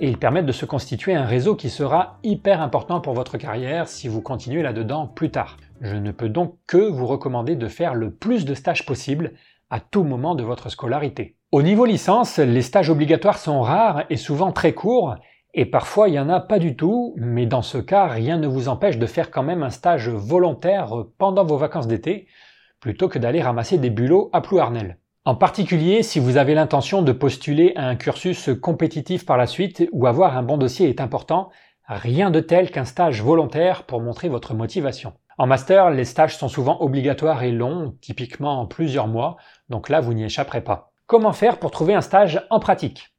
et 0.00 0.06
ils 0.06 0.18
permettent 0.18 0.44
de 0.44 0.52
se 0.52 0.66
constituer 0.66 1.14
un 1.14 1.24
réseau 1.24 1.56
qui 1.56 1.70
sera 1.70 2.18
hyper 2.22 2.60
important 2.60 3.00
pour 3.00 3.14
votre 3.14 3.38
carrière 3.38 3.88
si 3.88 4.06
vous 4.06 4.20
continuez 4.20 4.60
là-dedans 4.60 5.06
plus 5.06 5.30
tard. 5.30 5.56
Je 5.80 5.96
ne 5.96 6.12
peux 6.12 6.28
donc 6.28 6.58
que 6.66 6.90
vous 6.90 7.06
recommander 7.06 7.56
de 7.56 7.68
faire 7.68 7.94
le 7.94 8.10
plus 8.10 8.44
de 8.44 8.52
stages 8.52 8.84
possible 8.84 9.32
à 9.70 9.80
tout 9.80 10.04
moment 10.04 10.34
de 10.34 10.42
votre 10.42 10.68
scolarité. 10.68 11.36
Au 11.52 11.62
niveau 11.62 11.86
licence, 11.86 12.36
les 12.36 12.60
stages 12.60 12.90
obligatoires 12.90 13.38
sont 13.38 13.62
rares 13.62 14.04
et 14.10 14.18
souvent 14.18 14.52
très 14.52 14.74
courts, 14.74 15.14
et 15.56 15.66
parfois, 15.66 16.08
il 16.08 16.12
n'y 16.12 16.18
en 16.18 16.28
a 16.28 16.40
pas 16.40 16.58
du 16.58 16.74
tout, 16.74 17.14
mais 17.16 17.46
dans 17.46 17.62
ce 17.62 17.78
cas, 17.78 18.06
rien 18.06 18.38
ne 18.38 18.48
vous 18.48 18.68
empêche 18.68 18.98
de 18.98 19.06
faire 19.06 19.30
quand 19.30 19.44
même 19.44 19.62
un 19.62 19.70
stage 19.70 20.08
volontaire 20.08 20.92
pendant 21.16 21.44
vos 21.44 21.56
vacances 21.56 21.86
d'été, 21.86 22.26
plutôt 22.80 23.08
que 23.08 23.20
d'aller 23.20 23.40
ramasser 23.40 23.78
des 23.78 23.90
bulots 23.90 24.30
à 24.32 24.40
Plouarnel. 24.40 24.98
En 25.24 25.36
particulier, 25.36 26.02
si 26.02 26.18
vous 26.18 26.36
avez 26.36 26.54
l'intention 26.54 27.02
de 27.02 27.12
postuler 27.12 27.72
à 27.76 27.86
un 27.86 27.94
cursus 27.94 28.50
compétitif 28.60 29.24
par 29.24 29.36
la 29.36 29.46
suite 29.46 29.88
ou 29.92 30.06
avoir 30.06 30.36
un 30.36 30.42
bon 30.42 30.58
dossier 30.58 30.88
est 30.88 31.00
important, 31.00 31.50
rien 31.86 32.32
de 32.32 32.40
tel 32.40 32.72
qu'un 32.72 32.84
stage 32.84 33.22
volontaire 33.22 33.84
pour 33.84 34.00
montrer 34.00 34.28
votre 34.28 34.54
motivation. 34.54 35.12
En 35.38 35.46
master, 35.46 35.90
les 35.90 36.04
stages 36.04 36.36
sont 36.36 36.48
souvent 36.48 36.80
obligatoires 36.80 37.44
et 37.44 37.52
longs, 37.52 37.94
typiquement 38.00 38.60
en 38.60 38.66
plusieurs 38.66 39.06
mois, 39.06 39.36
donc 39.68 39.88
là 39.88 40.00
vous 40.00 40.14
n'y 40.14 40.24
échapperez 40.24 40.62
pas. 40.62 40.92
Comment 41.06 41.32
faire 41.32 41.58
pour 41.58 41.70
trouver 41.70 41.94
un 41.94 42.00
stage 42.00 42.44
en 42.50 42.60
pratique? 42.60 43.13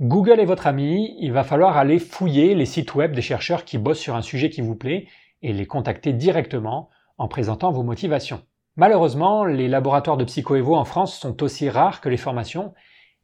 Google 0.00 0.38
est 0.38 0.44
votre 0.44 0.68
ami, 0.68 1.16
il 1.18 1.32
va 1.32 1.42
falloir 1.42 1.76
aller 1.76 1.98
fouiller 1.98 2.54
les 2.54 2.66
sites 2.66 2.94
web 2.94 3.16
des 3.16 3.22
chercheurs 3.22 3.64
qui 3.64 3.78
bossent 3.78 3.98
sur 3.98 4.14
un 4.14 4.22
sujet 4.22 4.48
qui 4.48 4.60
vous 4.60 4.76
plaît 4.76 5.08
et 5.42 5.52
les 5.52 5.66
contacter 5.66 6.12
directement 6.12 6.88
en 7.16 7.26
présentant 7.26 7.72
vos 7.72 7.82
motivations. 7.82 8.40
Malheureusement, 8.76 9.44
les 9.44 9.66
laboratoires 9.66 10.16
de 10.16 10.22
psychoévo 10.22 10.76
en 10.76 10.84
France 10.84 11.18
sont 11.18 11.42
aussi 11.42 11.68
rares 11.68 12.00
que 12.00 12.08
les 12.08 12.16
formations 12.16 12.74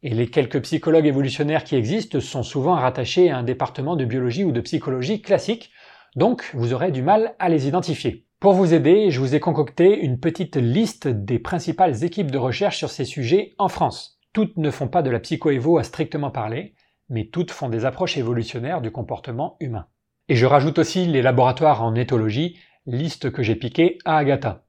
et 0.03 0.09
les 0.09 0.27
quelques 0.27 0.61
psychologues 0.63 1.05
évolutionnaires 1.05 1.63
qui 1.63 1.77
existent 1.77 2.19
sont 2.19 2.43
souvent 2.43 2.73
rattachés 2.73 3.29
à 3.29 3.37
un 3.37 3.43
département 3.43 3.95
de 3.95 4.03
biologie 4.03 4.43
ou 4.43 4.51
de 4.51 4.59
psychologie 4.59 5.21
classique, 5.21 5.71
donc 6.17 6.51
vous 6.53 6.73
aurez 6.73 6.91
du 6.91 7.03
mal 7.03 7.35
à 7.39 7.47
les 7.47 7.69
identifier. 7.69 8.25
Pour 8.41 8.51
vous 8.51 8.73
aider, 8.73 9.11
je 9.11 9.21
vous 9.21 9.33
ai 9.33 9.39
concocté 9.39 9.97
une 9.97 10.19
petite 10.19 10.57
liste 10.57 11.07
des 11.07 11.39
principales 11.39 12.03
équipes 12.03 12.31
de 12.31 12.37
recherche 12.37 12.77
sur 12.77 12.89
ces 12.89 13.05
sujets 13.05 13.55
en 13.59 13.69
France. 13.69 14.14
Toutes 14.35 14.57
ne 14.57 14.69
font 14.69 14.89
pas 14.89 15.01
de 15.01 15.09
la 15.09 15.21
psychoévo 15.21 15.77
à 15.77 15.83
strictement 15.85 16.29
parler, 16.29 16.73
mais 17.07 17.29
toutes 17.31 17.51
font 17.51 17.69
des 17.69 17.85
approches 17.85 18.17
évolutionnaires 18.17 18.81
du 18.81 18.91
comportement 18.91 19.55
humain. 19.61 19.85
Et 20.27 20.35
je 20.35 20.45
rajoute 20.45 20.77
aussi 20.77 21.05
les 21.05 21.21
laboratoires 21.21 21.81
en 21.81 21.95
éthologie, 21.95 22.59
liste 22.85 23.31
que 23.31 23.43
j'ai 23.43 23.55
piquée 23.55 23.97
à 24.03 24.17
Agatha. 24.17 24.65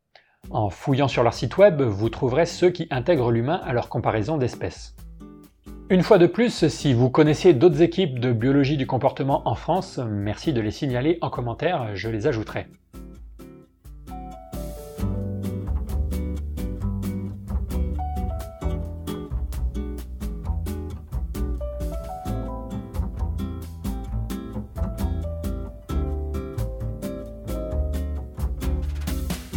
En 0.50 0.70
fouillant 0.70 1.08
sur 1.08 1.24
leur 1.24 1.34
site 1.34 1.56
web, 1.56 1.82
vous 1.82 2.10
trouverez 2.10 2.46
ceux 2.46 2.70
qui 2.70 2.86
intègrent 2.92 3.32
l'humain 3.32 3.60
à 3.64 3.72
leur 3.72 3.88
comparaison 3.88 4.36
d'espèces. 4.36 4.94
Une 5.90 6.04
fois 6.04 6.18
de 6.18 6.28
plus, 6.28 6.68
si 6.68 6.94
vous 6.94 7.10
connaissez 7.10 7.52
d'autres 7.52 7.82
équipes 7.82 8.20
de 8.20 8.32
biologie 8.32 8.76
du 8.76 8.86
comportement 8.86 9.42
en 9.48 9.56
France, 9.56 9.98
merci 9.98 10.52
de 10.52 10.60
les 10.60 10.70
signaler 10.70 11.18
en 11.22 11.28
commentaire, 11.28 11.96
je 11.96 12.08
les 12.08 12.28
ajouterai. 12.28 12.68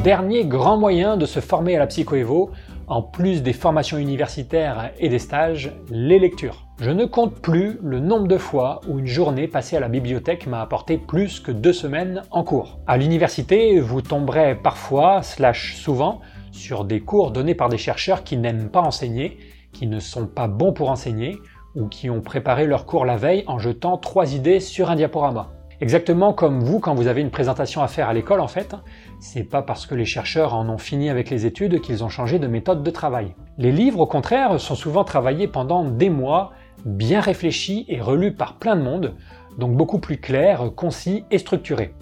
Dernier 0.03 0.45
grand 0.45 0.77
moyen 0.77 1.17
de 1.17 1.25
se 1.25 1.41
former 1.41 1.75
à 1.75 1.79
la 1.79 1.87
psychoévo, 1.87 2.51
en 2.87 3.01
plus 3.01 3.43
des 3.43 3.51
formations 3.51 3.97
universitaires 3.97 4.91
et 4.97 5.09
des 5.09 5.19
stages, 5.19 5.73
les 5.91 6.19
lectures. 6.19 6.65
Je 6.79 6.89
ne 6.91 7.03
compte 7.03 7.41
plus 7.41 7.77
le 7.83 7.99
nombre 7.99 8.29
de 8.29 8.37
fois 8.37 8.79
où 8.87 8.97
une 8.97 9.07
journée 9.07 9.49
passée 9.49 9.75
à 9.75 9.81
la 9.81 9.89
bibliothèque 9.89 10.47
m'a 10.47 10.61
apporté 10.61 10.97
plus 10.97 11.41
que 11.41 11.51
deux 11.51 11.73
semaines 11.73 12.21
en 12.31 12.45
cours. 12.45 12.79
À 12.87 12.95
l'université, 12.95 13.81
vous 13.81 14.01
tomberez 14.01 14.55
parfois, 14.55 15.21
slash 15.21 15.75
souvent, 15.75 16.21
sur 16.53 16.85
des 16.85 17.01
cours 17.01 17.31
donnés 17.31 17.53
par 17.53 17.67
des 17.67 17.77
chercheurs 17.77 18.23
qui 18.23 18.37
n'aiment 18.37 18.69
pas 18.69 18.81
enseigner, 18.81 19.37
qui 19.73 19.85
ne 19.85 19.99
sont 19.99 20.27
pas 20.27 20.47
bons 20.47 20.71
pour 20.71 20.91
enseigner, 20.91 21.35
ou 21.75 21.87
qui 21.87 22.09
ont 22.09 22.21
préparé 22.21 22.67
leur 22.67 22.85
cours 22.85 23.03
la 23.03 23.17
veille 23.17 23.43
en 23.47 23.59
jetant 23.59 23.97
trois 23.97 24.33
idées 24.33 24.61
sur 24.61 24.89
un 24.89 24.95
diaporama. 24.95 25.58
Exactement 25.81 26.33
comme 26.33 26.59
vous 26.59 26.81
quand 26.81 26.93
vous 26.93 27.07
avez 27.07 27.21
une 27.21 27.29
présentation 27.29 27.81
à 27.81 27.87
faire 27.87 28.09
à 28.09 28.13
l'école 28.13 28.41
en 28.41 28.49
fait, 28.49 28.75
c'est 29.21 29.45
pas 29.45 29.61
parce 29.61 29.85
que 29.85 29.95
les 29.95 30.03
chercheurs 30.03 30.53
en 30.53 30.67
ont 30.67 30.77
fini 30.77 31.09
avec 31.09 31.29
les 31.29 31.45
études 31.45 31.79
qu'ils 31.79 32.03
ont 32.03 32.09
changé 32.09 32.37
de 32.37 32.47
méthode 32.47 32.83
de 32.83 32.91
travail. 32.91 33.33
Les 33.57 33.71
livres 33.71 34.01
au 34.01 34.05
contraire 34.05 34.59
sont 34.59 34.75
souvent 34.75 35.05
travaillés 35.05 35.47
pendant 35.47 35.85
des 35.85 36.09
mois, 36.09 36.51
bien 36.83 37.21
réfléchis 37.21 37.85
et 37.87 38.01
relus 38.01 38.33
par 38.33 38.57
plein 38.57 38.75
de 38.75 38.81
monde, 38.81 39.15
donc 39.57 39.73
beaucoup 39.77 39.99
plus 39.99 40.17
clairs, 40.17 40.69
concis 40.75 41.23
et 41.31 41.37
structurés. 41.37 41.93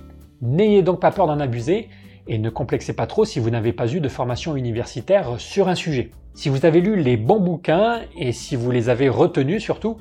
N'ayez 0.42 0.82
donc 0.82 1.00
pas 1.00 1.12
peur 1.12 1.28
d'en 1.28 1.40
abuser 1.40 1.90
et 2.28 2.40
ne 2.40 2.50
complexez 2.50 2.94
pas 2.94 3.06
trop 3.06 3.26
si 3.26 3.40
vous 3.40 3.52
n'avez 3.52 3.74
pas 3.74 3.94
eu 3.94 4.00
de 4.00 4.10
formation 4.10 4.56
universitaire 4.56 5.40
sur 5.40 5.68
un 5.68 5.76
sujet. 5.76 6.10
Si 6.34 6.50
vous 6.50 6.66
avez 6.66 6.82
lu 6.82 6.96
les 6.96 7.16
bons 7.16 7.40
bouquins 7.40 8.02
et 8.18 8.32
si 8.32 8.56
vous 8.56 8.72
les 8.72 8.90
avez 8.90 9.08
retenus 9.08 9.62
surtout, 9.62 9.98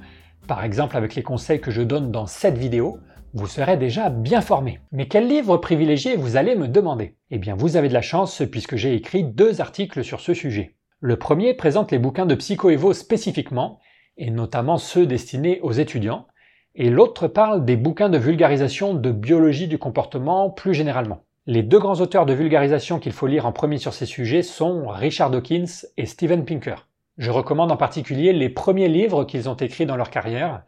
par 0.48 0.64
exemple 0.64 0.96
avec 0.96 1.14
les 1.14 1.22
conseils 1.22 1.60
que 1.60 1.70
je 1.70 1.82
donne 1.82 2.10
dans 2.10 2.26
cette 2.26 2.56
vidéo, 2.56 3.00
vous 3.36 3.46
serez 3.46 3.76
déjà 3.76 4.08
bien 4.08 4.40
formé. 4.40 4.80
Mais 4.92 5.08
quel 5.08 5.28
livre 5.28 5.58
privilégié 5.58 6.16
vous 6.16 6.36
allez 6.36 6.54
me 6.54 6.68
demander? 6.68 7.16
Eh 7.30 7.36
bien 7.36 7.54
vous 7.54 7.76
avez 7.76 7.88
de 7.88 7.94
la 7.94 8.00
chance 8.00 8.42
puisque 8.50 8.76
j'ai 8.76 8.94
écrit 8.94 9.24
deux 9.24 9.60
articles 9.60 10.02
sur 10.02 10.20
ce 10.20 10.32
sujet. 10.32 10.74
Le 11.00 11.18
premier 11.18 11.52
présente 11.52 11.92
les 11.92 11.98
bouquins 11.98 12.24
de 12.24 12.34
PsychoEvo 12.34 12.94
spécifiquement, 12.94 13.78
et 14.16 14.30
notamment 14.30 14.78
ceux 14.78 15.04
destinés 15.04 15.60
aux 15.60 15.72
étudiants, 15.72 16.26
et 16.74 16.88
l'autre 16.88 17.28
parle 17.28 17.66
des 17.66 17.76
bouquins 17.76 18.08
de 18.08 18.16
vulgarisation 18.16 18.94
de 18.94 19.12
biologie 19.12 19.68
du 19.68 19.76
comportement 19.76 20.48
plus 20.48 20.72
généralement. 20.72 21.20
Les 21.44 21.62
deux 21.62 21.78
grands 21.78 22.00
auteurs 22.00 22.24
de 22.24 22.32
vulgarisation 22.32 22.98
qu'il 22.98 23.12
faut 23.12 23.26
lire 23.26 23.44
en 23.44 23.52
premier 23.52 23.76
sur 23.76 23.92
ces 23.92 24.06
sujets 24.06 24.42
sont 24.42 24.86
Richard 24.88 25.30
Dawkins 25.30 25.84
et 25.98 26.06
Steven 26.06 26.46
Pinker. 26.46 26.88
Je 27.18 27.30
recommande 27.30 27.70
en 27.70 27.76
particulier 27.76 28.32
les 28.32 28.48
premiers 28.48 28.88
livres 28.88 29.24
qu'ils 29.24 29.50
ont 29.50 29.56
écrits 29.56 29.84
dans 29.84 29.96
leur 29.96 30.08
carrière, 30.08 30.62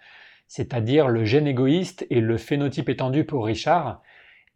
c'est-à-dire 0.49 1.09
Le 1.09 1.25
gène 1.25 1.47
égoïste 1.47 2.07
et 2.11 2.21
le 2.21 2.37
phénotype 2.37 2.89
étendu 2.89 3.25
pour 3.25 3.45
Richard, 3.45 4.03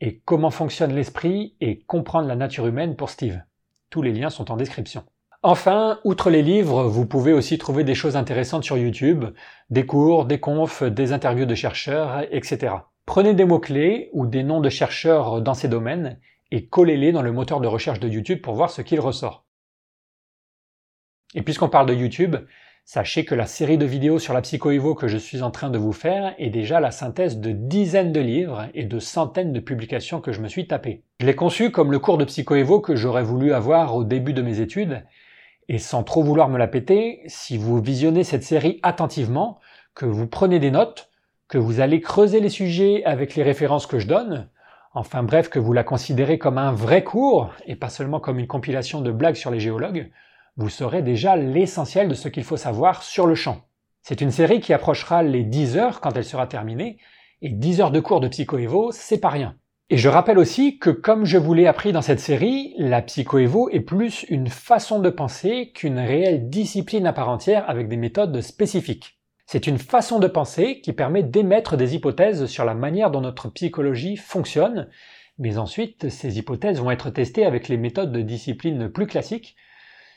et 0.01 0.19
Comment 0.25 0.51
fonctionne 0.51 0.95
l'esprit 0.95 1.55
et 1.61 1.79
Comprendre 1.79 2.27
la 2.27 2.35
nature 2.35 2.67
humaine 2.67 2.97
pour 2.97 3.11
Steve. 3.11 3.41
Tous 3.89 4.03
les 4.03 4.13
liens 4.13 4.31
sont 4.31 4.51
en 4.51 4.57
description. 4.57 5.05
Enfin, 5.45 5.99
outre 6.05 6.31
les 6.31 6.43
livres, 6.43 6.85
vous 6.85 7.05
pouvez 7.05 7.33
aussi 7.33 7.59
trouver 7.59 7.85
des 7.85 7.95
choses 7.95 8.17
intéressantes 8.17 8.65
sur 8.65 8.79
YouTube, 8.79 9.25
des 9.71 9.87
cours, 9.87 10.25
des 10.25 10.41
confs, 10.41 10.83
des 10.83 11.13
interviews 11.13 11.47
de 11.47 11.55
chercheurs, 11.55 12.25
etc. 12.31 12.75
Prenez 13.07 13.35
des 13.35 13.45
mots-clés 13.45 14.09
ou 14.13 14.27
des 14.27 14.45
noms 14.45 14.61
de 14.61 14.69
chercheurs 14.69 15.43
dans 15.43 15.55
ces 15.55 15.69
domaines 15.69 16.19
et 16.53 16.67
collez-les 16.67 17.13
dans 17.13 17.23
le 17.23 17.33
moteur 17.33 17.61
de 17.61 17.67
recherche 17.67 17.99
de 17.99 18.09
YouTube 18.09 18.41
pour 18.41 18.55
voir 18.55 18.71
ce 18.71 18.83
qu'il 18.83 19.01
ressort. 19.01 19.45
Et 21.35 21.43
puisqu'on 21.43 21.69
parle 21.69 21.87
de 21.87 21.95
YouTube, 21.95 22.37
sachez 22.85 23.25
que 23.25 23.35
la 23.35 23.47
série 23.47 23.79
de 23.79 23.87
vidéos 23.87 24.19
sur 24.19 24.35
la 24.35 24.43
psychoévo 24.43 24.95
que 24.95 25.09
je 25.09 25.17
suis 25.17 25.43
en 25.43 25.51
train 25.51 25.71
de 25.71 25.79
vous 25.79 25.93
faire 25.93 26.35
est 26.39 26.51
déjà 26.51 26.81
la 26.81 26.91
synthèse 26.91 27.39
de 27.39 27.53
dizaines 27.53 28.13
de 28.13 28.21
livres 28.21 28.67
et 28.75 28.85
de 28.85 28.99
centaines 28.99 29.53
de 29.53 29.61
publications 29.61 30.21
que 30.21 30.33
je 30.33 30.41
me 30.41 30.49
suis 30.49 30.67
tapé. 30.67 31.03
Je 31.21 31.27
l'ai 31.27 31.37
conçu 31.37 31.71
comme 31.71 31.93
le 31.93 31.99
cours 31.99 32.19
de 32.19 32.25
psychoévo 32.25 32.81
que 32.81 32.97
j'aurais 32.97 33.23
voulu 33.23 33.53
avoir 33.53 33.95
au 33.95 34.05
début 34.05 34.33
de 34.33 34.43
mes 34.43 34.61
études, 34.61 35.05
et 35.69 35.79
sans 35.79 36.03
trop 36.03 36.23
vouloir 36.23 36.49
me 36.49 36.59
la 36.59 36.67
péter, 36.67 37.23
si 37.27 37.57
vous 37.57 37.81
visionnez 37.81 38.25
cette 38.25 38.43
série 38.43 38.81
attentivement, 38.83 39.59
que 39.95 40.07
vous 40.07 40.27
prenez 40.27 40.59
des 40.59 40.71
notes, 40.71 41.11
que 41.49 41.59
vous 41.59 41.81
allez 41.81 42.01
creuser 42.01 42.41
les 42.41 42.49
sujets 42.49 43.05
avec 43.05 43.37
les 43.37 43.43
références 43.43 43.87
que 43.87 43.99
je 43.99 44.09
donne, 44.09 44.49
enfin 44.95 45.23
bref, 45.23 45.49
que 45.49 45.59
vous 45.59 45.73
la 45.73 45.85
considérez 45.85 46.39
comme 46.39 46.59
un 46.59 46.73
vrai 46.73 47.05
cours 47.05 47.51
et 47.67 47.77
pas 47.77 47.89
seulement 47.89 48.21
comme 48.21 48.39
une 48.39 48.47
compilation 48.47 49.01
de 49.01 49.13
blagues 49.13 49.37
sur 49.37 49.51
les 49.51 49.61
géologues, 49.61 50.11
vous 50.57 50.69
saurez 50.69 51.03
déjà 51.03 51.37
l'essentiel 51.37 52.09
de 52.09 52.15
ce 52.15 52.29
qu'il 52.29 52.45
faut 52.45 52.57
savoir 52.57 53.03
sur 53.03 53.27
le 53.27 53.35
champ. 53.35 53.63
C'est 54.03 54.21
une 54.21 54.31
série 54.31 54.61
qui 54.61 54.73
approchera 54.73 55.23
les 55.23 55.45
10 55.45 55.77
heures 55.77 56.01
quand 56.01 56.17
elle 56.17 56.25
sera 56.25 56.47
terminée, 56.47 56.99
et 57.41 57.51
10 57.51 57.81
heures 57.81 57.91
de 57.91 58.01
cours 58.01 58.21
de 58.21 58.29
psychoévo, 58.29 58.91
c'est 58.93 59.21
pas 59.21 59.31
rien. 59.31 59.57
Et 59.91 59.97
je 59.97 60.09
rappelle 60.09 60.39
aussi 60.39 60.79
que 60.79 60.91
comme 60.91 61.25
je 61.25 61.39
vous 61.39 61.55
l'ai 61.55 61.67
appris 61.67 61.93
dans 61.93 62.03
cette 62.03 62.21
série, 62.21 62.75
la 62.79 63.03
psychoévo 63.03 63.69
est 63.71 63.81
plus 63.81 64.25
une 64.29 64.49
façon 64.49 65.01
de 65.01 65.11
penser 65.11 65.71
qu'une 65.75 65.99
réelle 65.99 66.49
discipline 66.49 67.07
à 67.07 67.13
part 67.13 67.29
entière 67.29 67.69
avec 67.69 67.89
des 67.89 67.97
méthodes 67.97 68.41
spécifiques. 68.41 69.19
C'est 69.47 69.67
une 69.67 69.79
façon 69.79 70.19
de 70.19 70.29
penser 70.29 70.81
qui 70.81 70.93
permet 70.93 71.23
d'émettre 71.23 71.77
des 71.77 71.95
hypothèses 71.95 72.47
sur 72.47 72.65
la 72.65 72.75
manière 72.75 73.11
dont 73.11 73.21
notre 73.21 73.51
psychologie 73.51 74.17
fonctionne, 74.17 74.89
mais 75.39 75.59
ensuite 75.59 76.09
ces 76.09 76.39
hypothèses 76.39 76.81
vont 76.81 76.91
être 76.91 77.11
testées 77.11 77.45
avec 77.45 77.69
les 77.69 77.77
méthodes 77.77 78.13
de 78.13 78.23
discipline 78.23 78.89
plus 78.89 79.07
classiques, 79.07 79.57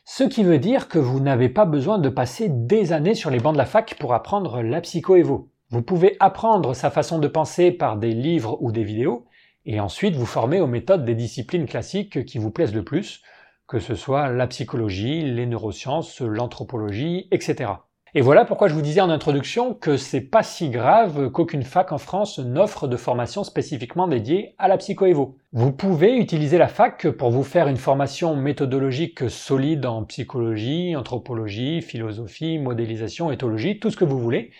ce 0.07 0.23
qui 0.23 0.43
veut 0.43 0.59
dire 0.59 0.87
que 0.87 0.99
vous 0.99 1.19
n'avez 1.19 1.49
pas 1.49 1.65
besoin 1.65 1.97
de 1.97 2.09
passer 2.09 2.47
des 2.47 2.93
années 2.93 3.15
sur 3.15 3.31
les 3.31 3.39
bancs 3.39 3.53
de 3.53 3.57
la 3.57 3.65
fac 3.65 3.95
pour 3.99 4.13
apprendre 4.13 4.61
la 4.61 4.79
psychoévo. 4.81 5.49
Vous 5.71 5.81
pouvez 5.81 6.15
apprendre 6.19 6.75
sa 6.75 6.91
façon 6.91 7.17
de 7.17 7.27
penser 7.27 7.71
par 7.71 7.97
des 7.97 8.11
livres 8.11 8.61
ou 8.61 8.71
des 8.71 8.83
vidéos, 8.83 9.25
et 9.65 9.79
ensuite 9.79 10.15
vous 10.15 10.27
former 10.27 10.61
aux 10.61 10.67
méthodes 10.67 11.05
des 11.05 11.15
disciplines 11.15 11.65
classiques 11.65 12.23
qui 12.23 12.37
vous 12.37 12.51
plaisent 12.51 12.75
le 12.75 12.85
plus, 12.85 13.23
que 13.67 13.79
ce 13.79 13.95
soit 13.95 14.29
la 14.29 14.45
psychologie, 14.45 15.23
les 15.23 15.47
neurosciences, 15.47 16.21
l'anthropologie, 16.21 17.27
etc. 17.31 17.71
Et 18.17 18.21
voilà 18.21 18.45
pourquoi 18.45 18.69
je 18.69 18.73
vous 18.73 18.81
disais 18.81 19.01
en 19.01 19.09
introduction 19.09 19.73
que 19.73 19.97
c'est 19.97 20.21
pas 20.21 20.41
si 20.41 20.69
grave 20.69 21.31
qu'aucune 21.31 21.63
fac 21.63 21.91
en 21.91 21.97
France 21.97 22.39
n'offre 22.39 22.87
de 22.87 22.95
formation 22.95 23.43
spécifiquement 23.43 24.07
dédiée 24.07 24.55
à 24.57 24.69
la 24.69 24.77
psychoévo. 24.77 25.37
Vous 25.51 25.73
pouvez 25.73 26.15
utiliser 26.15 26.57
la 26.57 26.69
fac 26.69 27.09
pour 27.09 27.29
vous 27.29 27.43
faire 27.43 27.67
une 27.67 27.75
formation 27.75 28.33
méthodologique 28.37 29.29
solide 29.29 29.85
en 29.85 30.05
psychologie, 30.05 30.95
anthropologie, 30.95 31.81
philosophie, 31.81 32.57
modélisation, 32.57 33.33
éthologie, 33.33 33.79
tout 33.81 33.91
ce 33.91 33.97
que 33.97 34.05
vous 34.05 34.19
voulez. 34.19 34.51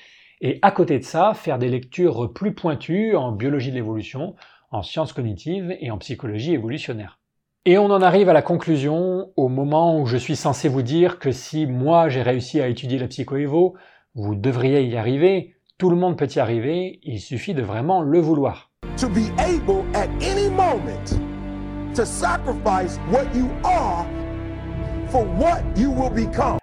Et 0.41 0.60
à 0.62 0.72
côté 0.72 1.00
de 1.00 1.06
ça, 1.06 1.34
faire 1.34 1.58
des 1.58 1.70
lectures 1.70 2.34
plus 2.34 2.54
pointues 2.54 3.15
en 3.15 3.32
biologie 3.32 3.70
de 3.70 3.76
l'évolution, 3.76 4.36
en 4.72 4.84
sciences 4.84 5.13
cognitives 5.13 5.78
et 5.80 5.91
en 5.91 5.98
psychologie 5.98 6.52
évolutionnaire. 6.52 7.20
Et 7.67 7.80
on 7.80 7.86
en 7.86 8.04
arrive 8.04 8.30
à 8.30 8.34
la 8.34 8.43
conclusion, 8.43 9.32
au 9.36 9.47
moment 9.47 9.99
où 9.99 10.06
je 10.06 10.17
suis 10.17 10.36
censé 10.36 10.69
vous 10.69 10.84
dire 10.84 11.17
que 11.17 11.32
si 11.32 11.65
moi 11.65 12.10
j'ai 12.10 12.21
réussi 12.21 12.62
à 12.62 12.67
étudier 12.67 12.99
la 12.99 13.08
psychoévo, 13.08 13.75
vous 14.13 14.36
devriez 14.36 14.84
y 14.84 14.95
arriver, 14.95 15.56
tout 15.80 15.89
le 15.89 15.95
monde 15.95 16.15
peut 16.15 16.28
y 16.28 16.38
arriver, 16.38 16.99
il 17.01 17.19
suffit 17.19 17.56
de 17.56 17.63
vraiment 17.63 18.04
le 18.04 18.19
vouloir. 18.19 18.69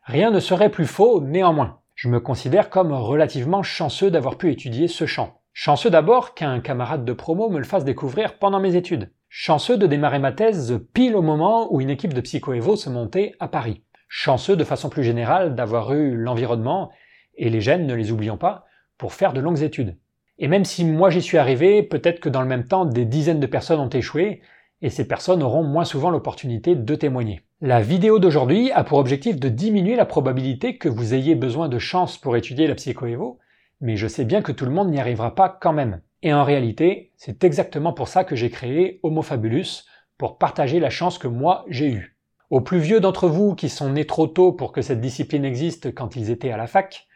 Rien 0.04 0.30
ne 0.30 0.38
serait 0.38 0.70
plus 0.70 0.86
faux 0.86 1.20
néanmoins. 1.20 1.80
Je 1.96 2.08
me 2.08 2.20
considère 2.20 2.70
comme 2.70 2.92
relativement 2.92 3.64
chanceux 3.64 4.12
d'avoir 4.12 4.38
pu 4.38 4.52
étudier 4.52 4.86
ce 4.86 5.06
champ. 5.06 5.40
Chanceux 5.52 5.90
d'abord 5.90 6.34
qu'un 6.34 6.60
camarade 6.60 7.04
de 7.04 7.12
promo 7.12 7.48
me 7.48 7.58
le 7.58 7.64
fasse 7.64 7.84
découvrir 7.84 8.38
pendant 8.38 8.60
mes 8.60 8.76
études. 8.76 9.10
Chanceux 9.34 9.78
de 9.78 9.86
démarrer 9.86 10.18
ma 10.18 10.30
thèse 10.30 10.78
pile 10.92 11.16
au 11.16 11.22
moment 11.22 11.72
où 11.72 11.80
une 11.80 11.88
équipe 11.88 12.12
de 12.12 12.20
psychoévo 12.20 12.76
se 12.76 12.90
montait 12.90 13.32
à 13.40 13.48
Paris. 13.48 13.82
Chanceux 14.06 14.56
de 14.56 14.62
façon 14.62 14.90
plus 14.90 15.02
générale 15.02 15.54
d'avoir 15.54 15.94
eu 15.94 16.14
l'environnement, 16.14 16.90
et 17.38 17.48
les 17.48 17.62
gènes, 17.62 17.86
ne 17.86 17.94
les 17.94 18.12
oublions 18.12 18.36
pas, 18.36 18.66
pour 18.98 19.14
faire 19.14 19.32
de 19.32 19.40
longues 19.40 19.62
études. 19.62 19.96
Et 20.38 20.48
même 20.48 20.66
si 20.66 20.84
moi 20.84 21.08
j'y 21.08 21.22
suis 21.22 21.38
arrivé, 21.38 21.82
peut-être 21.82 22.20
que 22.20 22.28
dans 22.28 22.42
le 22.42 22.46
même 22.46 22.66
temps 22.68 22.84
des 22.84 23.06
dizaines 23.06 23.40
de 23.40 23.46
personnes 23.46 23.80
ont 23.80 23.88
échoué, 23.88 24.42
et 24.82 24.90
ces 24.90 25.08
personnes 25.08 25.42
auront 25.42 25.64
moins 25.64 25.86
souvent 25.86 26.10
l'opportunité 26.10 26.76
de 26.76 26.94
témoigner. 26.94 27.40
La 27.62 27.80
vidéo 27.80 28.18
d'aujourd'hui 28.18 28.70
a 28.72 28.84
pour 28.84 28.98
objectif 28.98 29.40
de 29.40 29.48
diminuer 29.48 29.96
la 29.96 30.04
probabilité 30.04 30.76
que 30.76 30.90
vous 30.90 31.14
ayez 31.14 31.36
besoin 31.36 31.70
de 31.70 31.78
chance 31.78 32.18
pour 32.18 32.36
étudier 32.36 32.66
la 32.66 32.74
psychoévo, 32.74 33.38
mais 33.80 33.96
je 33.96 34.08
sais 34.08 34.26
bien 34.26 34.42
que 34.42 34.52
tout 34.52 34.66
le 34.66 34.72
monde 34.72 34.90
n'y 34.90 35.00
arrivera 35.00 35.34
pas 35.34 35.48
quand 35.48 35.72
même. 35.72 36.02
Et 36.22 36.32
en 36.32 36.44
réalité, 36.44 37.12
c'est 37.16 37.42
exactement 37.44 37.92
pour 37.92 38.08
ça 38.08 38.24
que 38.24 38.36
j'ai 38.36 38.50
créé 38.50 39.00
Homo 39.02 39.22
Fabulus, 39.22 39.84
pour 40.18 40.38
partager 40.38 40.78
la 40.78 40.90
chance 40.90 41.18
que 41.18 41.26
moi 41.26 41.64
j'ai 41.68 41.90
eue. 41.90 42.16
Aux 42.48 42.60
plus 42.60 42.78
vieux 42.78 43.00
d'entre 43.00 43.26
vous 43.26 43.54
qui 43.56 43.68
sont 43.68 43.90
nés 43.90 44.06
trop 44.06 44.28
tôt 44.28 44.52
pour 44.52 44.70
que 44.70 44.82
cette 44.82 45.00
discipline 45.00 45.44
existe 45.44 45.92
quand 45.94 46.14
ils 46.14 46.30
étaient 46.30 46.52
à 46.52 46.56
la 46.56 46.68
fac, 46.68 47.08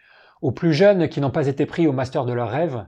aux 0.42 0.50
plus 0.50 0.72
jeunes 0.72 1.08
qui 1.08 1.20
n'ont 1.20 1.30
pas 1.30 1.46
été 1.46 1.66
pris 1.66 1.86
au 1.86 1.92
master 1.92 2.24
de 2.24 2.32
leur 2.32 2.50
rêve, 2.50 2.84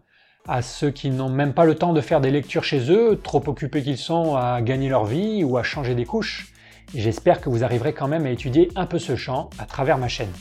à 0.49 0.63
ceux 0.63 0.91
qui 0.91 1.11
n'ont 1.11 1.29
même 1.29 1.55
pas 1.55 1.67
le 1.67 1.77
temps 1.77 1.93
de 1.93 2.01
faire 2.01 2.21
des 2.21 2.31
lectures 2.31 2.65
chez 2.65 2.91
eux, 2.91 3.21
trop 3.23 3.43
occupés 3.47 3.83
qu'ils 3.83 3.99
sont 3.99 4.35
à 4.35 4.61
gagner 4.61 4.89
leur 4.89 5.05
vie 5.05 5.45
ou 5.45 5.57
à 5.57 5.63
changer 5.63 5.95
des 5.95 6.05
couches, 6.05 6.53
j'espère 6.95 7.41
que 7.41 7.49
vous 7.49 7.63
arriverez 7.63 7.93
quand 7.93 8.09
même 8.09 8.27
à 8.27 8.31
étudier 8.31 8.71
un 8.75 8.87
peu 8.87 8.99
ce 8.99 9.15
champ 9.15 9.51
à 9.59 9.67
travers 9.67 9.99
ma 9.99 10.09
chaîne. 10.09 10.33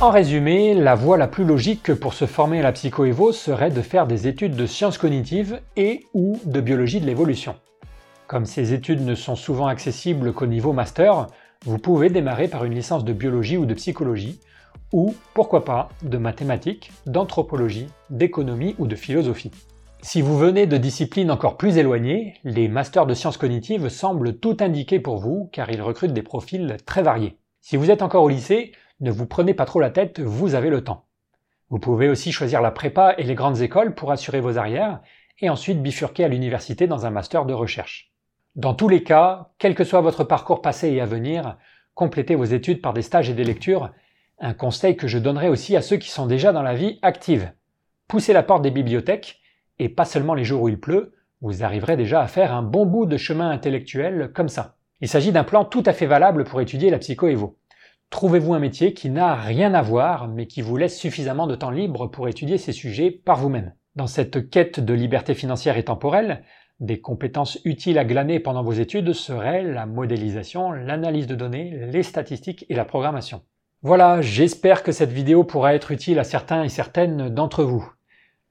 En 0.00 0.10
résumé, 0.10 0.74
la 0.74 0.94
voie 0.94 1.16
la 1.16 1.26
plus 1.26 1.44
logique 1.44 1.92
pour 1.92 2.14
se 2.14 2.24
former 2.24 2.60
à 2.60 2.62
la 2.62 2.70
psychoévo 2.70 3.32
serait 3.32 3.72
de 3.72 3.82
faire 3.82 4.06
des 4.06 4.28
études 4.28 4.54
de 4.54 4.64
sciences 4.64 4.96
cognitives 4.96 5.60
et 5.76 6.06
ou 6.14 6.38
de 6.44 6.60
biologie 6.60 7.00
de 7.00 7.06
l'évolution. 7.06 7.56
Comme 8.28 8.46
ces 8.46 8.72
études 8.72 9.04
ne 9.04 9.16
sont 9.16 9.34
souvent 9.34 9.66
accessibles 9.66 10.32
qu'au 10.32 10.46
niveau 10.46 10.72
master, 10.72 11.26
vous 11.64 11.78
pouvez 11.78 12.10
démarrer 12.10 12.46
par 12.46 12.64
une 12.64 12.76
licence 12.76 13.04
de 13.04 13.12
biologie 13.12 13.56
ou 13.56 13.66
de 13.66 13.74
psychologie, 13.74 14.38
ou, 14.92 15.16
pourquoi 15.34 15.64
pas, 15.64 15.88
de 16.04 16.16
mathématiques, 16.16 16.92
d'anthropologie, 17.06 17.88
d'économie 18.08 18.76
ou 18.78 18.86
de 18.86 18.94
philosophie. 18.94 19.50
Si 20.00 20.22
vous 20.22 20.38
venez 20.38 20.66
de 20.66 20.76
disciplines 20.76 21.32
encore 21.32 21.56
plus 21.56 21.76
éloignées, 21.76 22.34
les 22.44 22.68
masters 22.68 23.06
de 23.06 23.14
sciences 23.14 23.36
cognitives 23.36 23.88
semblent 23.88 24.38
tout 24.38 24.58
indiquer 24.60 25.00
pour 25.00 25.16
vous 25.16 25.50
car 25.50 25.68
ils 25.70 25.82
recrutent 25.82 26.12
des 26.12 26.22
profils 26.22 26.76
très 26.86 27.02
variés. 27.02 27.36
Si 27.60 27.76
vous 27.76 27.90
êtes 27.90 28.02
encore 28.02 28.22
au 28.22 28.28
lycée, 28.28 28.70
ne 29.00 29.10
vous 29.10 29.26
prenez 29.26 29.54
pas 29.54 29.64
trop 29.64 29.80
la 29.80 29.90
tête, 29.90 30.20
vous 30.20 30.54
avez 30.54 30.70
le 30.70 30.82
temps. 30.82 31.06
Vous 31.70 31.78
pouvez 31.78 32.08
aussi 32.08 32.32
choisir 32.32 32.62
la 32.62 32.70
prépa 32.70 33.14
et 33.18 33.22
les 33.22 33.34
grandes 33.34 33.60
écoles 33.60 33.94
pour 33.94 34.10
assurer 34.10 34.40
vos 34.40 34.58
arrières 34.58 35.00
et 35.38 35.50
ensuite 35.50 35.82
bifurquer 35.82 36.24
à 36.24 36.28
l'université 36.28 36.86
dans 36.86 37.06
un 37.06 37.10
master 37.10 37.44
de 37.44 37.52
recherche. 37.52 38.12
Dans 38.56 38.74
tous 38.74 38.88
les 38.88 39.04
cas, 39.04 39.50
quel 39.58 39.74
que 39.74 39.84
soit 39.84 40.00
votre 40.00 40.24
parcours 40.24 40.62
passé 40.62 40.90
et 40.90 41.00
à 41.00 41.06
venir, 41.06 41.58
complétez 41.94 42.34
vos 42.34 42.44
études 42.44 42.80
par 42.80 42.92
des 42.92 43.02
stages 43.02 43.30
et 43.30 43.34
des 43.34 43.44
lectures, 43.44 43.90
un 44.40 44.54
conseil 44.54 44.96
que 44.96 45.06
je 45.06 45.18
donnerai 45.18 45.48
aussi 45.48 45.76
à 45.76 45.82
ceux 45.82 45.96
qui 45.96 46.10
sont 46.10 46.26
déjà 46.26 46.52
dans 46.52 46.62
la 46.62 46.74
vie 46.74 46.98
active. 47.02 47.52
Poussez 48.08 48.32
la 48.32 48.42
porte 48.42 48.62
des 48.62 48.70
bibliothèques, 48.70 49.40
et 49.78 49.88
pas 49.88 50.04
seulement 50.04 50.34
les 50.34 50.44
jours 50.44 50.62
où 50.62 50.68
il 50.68 50.80
pleut, 50.80 51.14
vous 51.40 51.62
arriverez 51.62 51.96
déjà 51.96 52.20
à 52.20 52.26
faire 52.26 52.52
un 52.52 52.62
bon 52.62 52.84
bout 52.84 53.06
de 53.06 53.16
chemin 53.16 53.50
intellectuel 53.50 54.32
comme 54.34 54.48
ça. 54.48 54.76
Il 55.00 55.08
s'agit 55.08 55.30
d'un 55.30 55.44
plan 55.44 55.64
tout 55.64 55.82
à 55.86 55.92
fait 55.92 56.06
valable 56.06 56.42
pour 56.42 56.60
étudier 56.60 56.90
la 56.90 56.98
psycho-évo. 56.98 57.56
Trouvez-vous 58.10 58.54
un 58.54 58.58
métier 58.58 58.94
qui 58.94 59.10
n'a 59.10 59.34
rien 59.34 59.74
à 59.74 59.82
voir, 59.82 60.28
mais 60.28 60.46
qui 60.46 60.62
vous 60.62 60.76
laisse 60.76 60.98
suffisamment 60.98 61.46
de 61.46 61.54
temps 61.54 61.70
libre 61.70 62.06
pour 62.06 62.26
étudier 62.26 62.56
ces 62.56 62.72
sujets 62.72 63.10
par 63.10 63.36
vous-même? 63.36 63.74
Dans 63.96 64.06
cette 64.06 64.48
quête 64.48 64.80
de 64.80 64.94
liberté 64.94 65.34
financière 65.34 65.76
et 65.76 65.84
temporelle, 65.84 66.42
des 66.80 67.00
compétences 67.00 67.58
utiles 67.64 67.98
à 67.98 68.04
glaner 68.04 68.40
pendant 68.40 68.62
vos 68.62 68.72
études 68.72 69.12
seraient 69.12 69.62
la 69.62 69.84
modélisation, 69.84 70.72
l'analyse 70.72 71.26
de 71.26 71.34
données, 71.34 71.86
les 71.92 72.02
statistiques 72.02 72.64
et 72.68 72.74
la 72.74 72.84
programmation. 72.84 73.42
Voilà, 73.82 74.22
j'espère 74.22 74.82
que 74.82 74.92
cette 74.92 75.12
vidéo 75.12 75.44
pourra 75.44 75.74
être 75.74 75.90
utile 75.90 76.18
à 76.18 76.24
certains 76.24 76.62
et 76.62 76.68
certaines 76.68 77.28
d'entre 77.28 77.62
vous. 77.62 77.92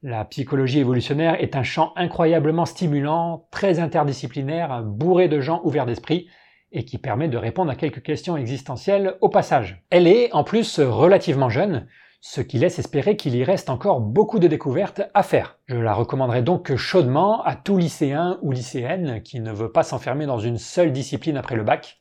La 0.04 0.24
psychologie 0.26 0.80
évolutionnaire 0.80 1.42
est 1.42 1.56
un 1.56 1.64
champ 1.64 1.94
incroyablement 1.96 2.66
stimulant, 2.66 3.48
très 3.50 3.80
interdisciplinaire, 3.80 4.84
bourré 4.84 5.28
de 5.28 5.40
gens 5.40 5.62
ouverts 5.64 5.88
d'esprit, 5.88 6.28
et 6.72 6.86
qui 6.86 6.98
permet 6.98 7.28
de 7.28 7.38
répondre 7.38 7.72
à 7.72 7.76
quelques 7.76 8.04
questions 8.04 8.38
existentielles 8.38 9.16
au 9.22 9.30
passage. 9.30 9.84
Elle 9.90 10.08
est, 10.08 10.32
en 10.34 10.44
plus, 10.44 10.80
relativement 10.80 11.50
jeune, 11.50 11.88
ce 12.22 12.42
qui 12.42 12.58
laisse 12.58 12.80
espérer 12.80 13.16
qu'il 13.16 13.36
y 13.36 13.44
reste 13.44 13.70
encore 13.70 14.02
beaucoup 14.02 14.40
de 14.40 14.48
découvertes 14.48 15.02
à 15.14 15.24
faire. 15.24 15.60
Je 15.68 15.78
la 15.78 15.94
recommanderais 15.94 16.42
donc 16.42 16.76
chaudement 16.76 17.44
à 17.44 17.56
tout 17.56 17.78
lycéen 17.78 18.40
ou 18.42 18.52
lycéenne 18.52 19.22
qui 19.24 19.40
ne 19.40 19.52
veut 19.52 19.72
pas 19.72 19.84
s'enfermer 19.84 20.26
dans 20.26 20.40
une 20.40 20.58
seule 20.58 20.92
discipline 20.92 21.38
après 21.38 21.56
le 21.56 21.64
bac, 21.64 22.00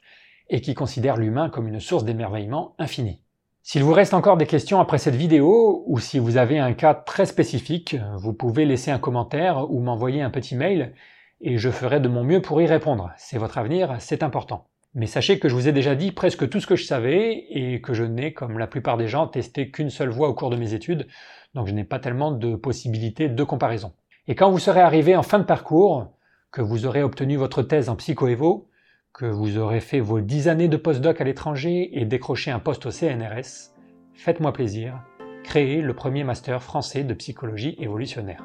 et 0.49 0.61
qui 0.61 0.75
considère 0.75 1.17
l'humain 1.17 1.51
comme 1.51 1.69
une 1.69 1.81
source 1.81 2.05
d'émerveillement 2.05 2.75
infini. 2.79 3.21
S'il 3.63 3.83
vous 3.83 3.93
reste 3.93 4.15
encore 4.15 4.37
des 4.37 4.47
questions 4.47 4.79
après 4.79 4.99
cette 4.99 5.17
vidéo, 5.17 5.83
ou 5.87 5.99
si 5.99 6.21
vous 6.21 6.37
avez 6.37 6.59
un 6.61 6.73
cas 6.73 6.95
très 6.95 7.27
spécifique, 7.27 7.97
vous 8.17 8.33
pouvez 8.33 8.65
laisser 8.65 8.93
un 8.93 9.01
commentaire 9.01 9.69
ou 9.71 9.81
m'envoyer 9.81 10.23
un 10.23 10.31
petit 10.31 10.55
mail, 10.55 10.95
et 11.41 11.59
je 11.59 11.71
ferai 11.71 12.01
de 12.01 12.09
mon 12.09 12.25
mieux 12.25 12.43
pour 12.43 12.61
y 12.61 12.67
répondre. 12.67 13.13
C'est 13.17 13.39
votre 13.39 13.59
avenir, 13.59 13.97
c'est 13.99 14.23
important. 14.23 14.67
Mais 14.95 15.07
sachez 15.07 15.39
que 15.39 15.49
je 15.49 15.55
vous 15.55 15.69
ai 15.69 15.73
déjà 15.73 15.95
dit 15.95 16.11
presque 16.11 16.49
tout 16.49 16.61
ce 16.61 16.67
que 16.67 16.77
je 16.77 16.85
savais, 16.85 17.45
et 17.51 17.81
que 17.83 17.93
je 17.93 18.05
n'ai, 18.05 18.33
comme 18.33 18.59
la 18.59 18.67
plupart 18.67 18.97
des 18.97 19.09
gens, 19.09 19.27
testé 19.27 19.71
qu'une 19.71 19.91
seule 19.91 20.09
voie 20.09 20.29
au 20.29 20.35
cours 20.35 20.51
de 20.51 20.57
mes 20.57 20.73
études, 20.73 21.07
donc 21.55 21.67
je 21.67 21.73
n'ai 21.73 21.85
pas 21.85 21.99
tellement 21.99 22.33
de 22.33 22.57
possibilités 22.57 23.29
de 23.29 23.45
comparaison. 23.45 23.93
Et 24.27 24.35
quand 24.35 24.51
vous 24.51 24.59
serez 24.59 24.81
arrivé 24.81 25.15
en 25.15 25.23
fin 25.23 25.39
de 25.39 25.45
parcours, 25.45 26.13
que 26.51 26.63
vous 26.63 26.87
aurez 26.87 27.03
obtenu 27.03 27.37
votre 27.37 27.63
thèse 27.63 27.91
en 27.91 27.97
psychoévo, 27.97 28.71
que 29.13 29.27
vous 29.27 29.59
aurez 29.59 29.81
fait 29.81 30.01
vos 30.01 30.21
10 30.21 30.49
années 30.49 30.69
de 30.69 30.77
postdoc 30.79 31.21
à 31.21 31.25
l'étranger 31.25 31.91
et 31.93 32.07
décroché 32.07 32.51
un 32.51 32.59
poste 32.59 32.87
au 32.87 32.91
CNRS, 32.91 33.75
faites-moi 34.15 34.53
plaisir, 34.53 35.03
créez 35.45 35.83
le 35.83 35.95
premier 35.95 36.25
master 36.25 36.63
français 36.63 37.05
de 37.05 37.15
psychologie 37.15 37.77
évolutionnaire. 37.79 38.43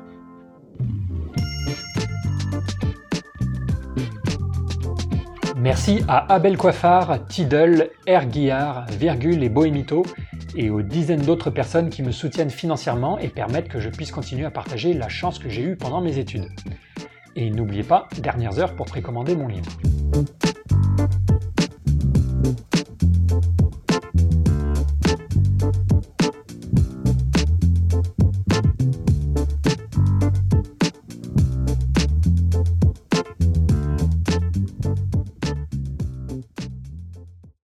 Merci 5.62 6.02
à 6.08 6.34
Abel 6.34 6.58
Coiffard, 6.58 7.28
Tidal, 7.28 7.92
R. 8.08 8.26
Guillard, 8.26 8.88
Virgule 8.88 9.44
et 9.44 9.50
Bohémito 9.50 10.04
et 10.56 10.72
aux 10.72 10.82
dizaines 10.82 11.22
d'autres 11.22 11.52
personnes 11.52 11.92
qui 11.92 12.02
me 12.02 12.12
soutiennent 12.12 12.50
financièrement 12.50 13.20
et 13.20 13.28
permettent 13.28 13.68
que 13.68 13.80
je 13.80 13.90
puisse 13.90 14.12
continuer 14.12 14.46
à 14.46 14.50
partager 14.50 14.96
la 14.96 15.08
chance 15.08 15.38
que 15.38 15.50
j'ai 15.50 15.62
eue 15.62 15.76
pendant 15.76 16.02
mes 16.02 16.18
études. 16.18 16.48
Et 17.36 17.52
n'oubliez 17.52 17.84
pas, 17.84 18.08
dernières 18.18 18.58
heures 18.58 18.76
pour 18.76 18.88
précommander 18.88 19.36
mon 19.36 19.50
livre. 19.50 19.70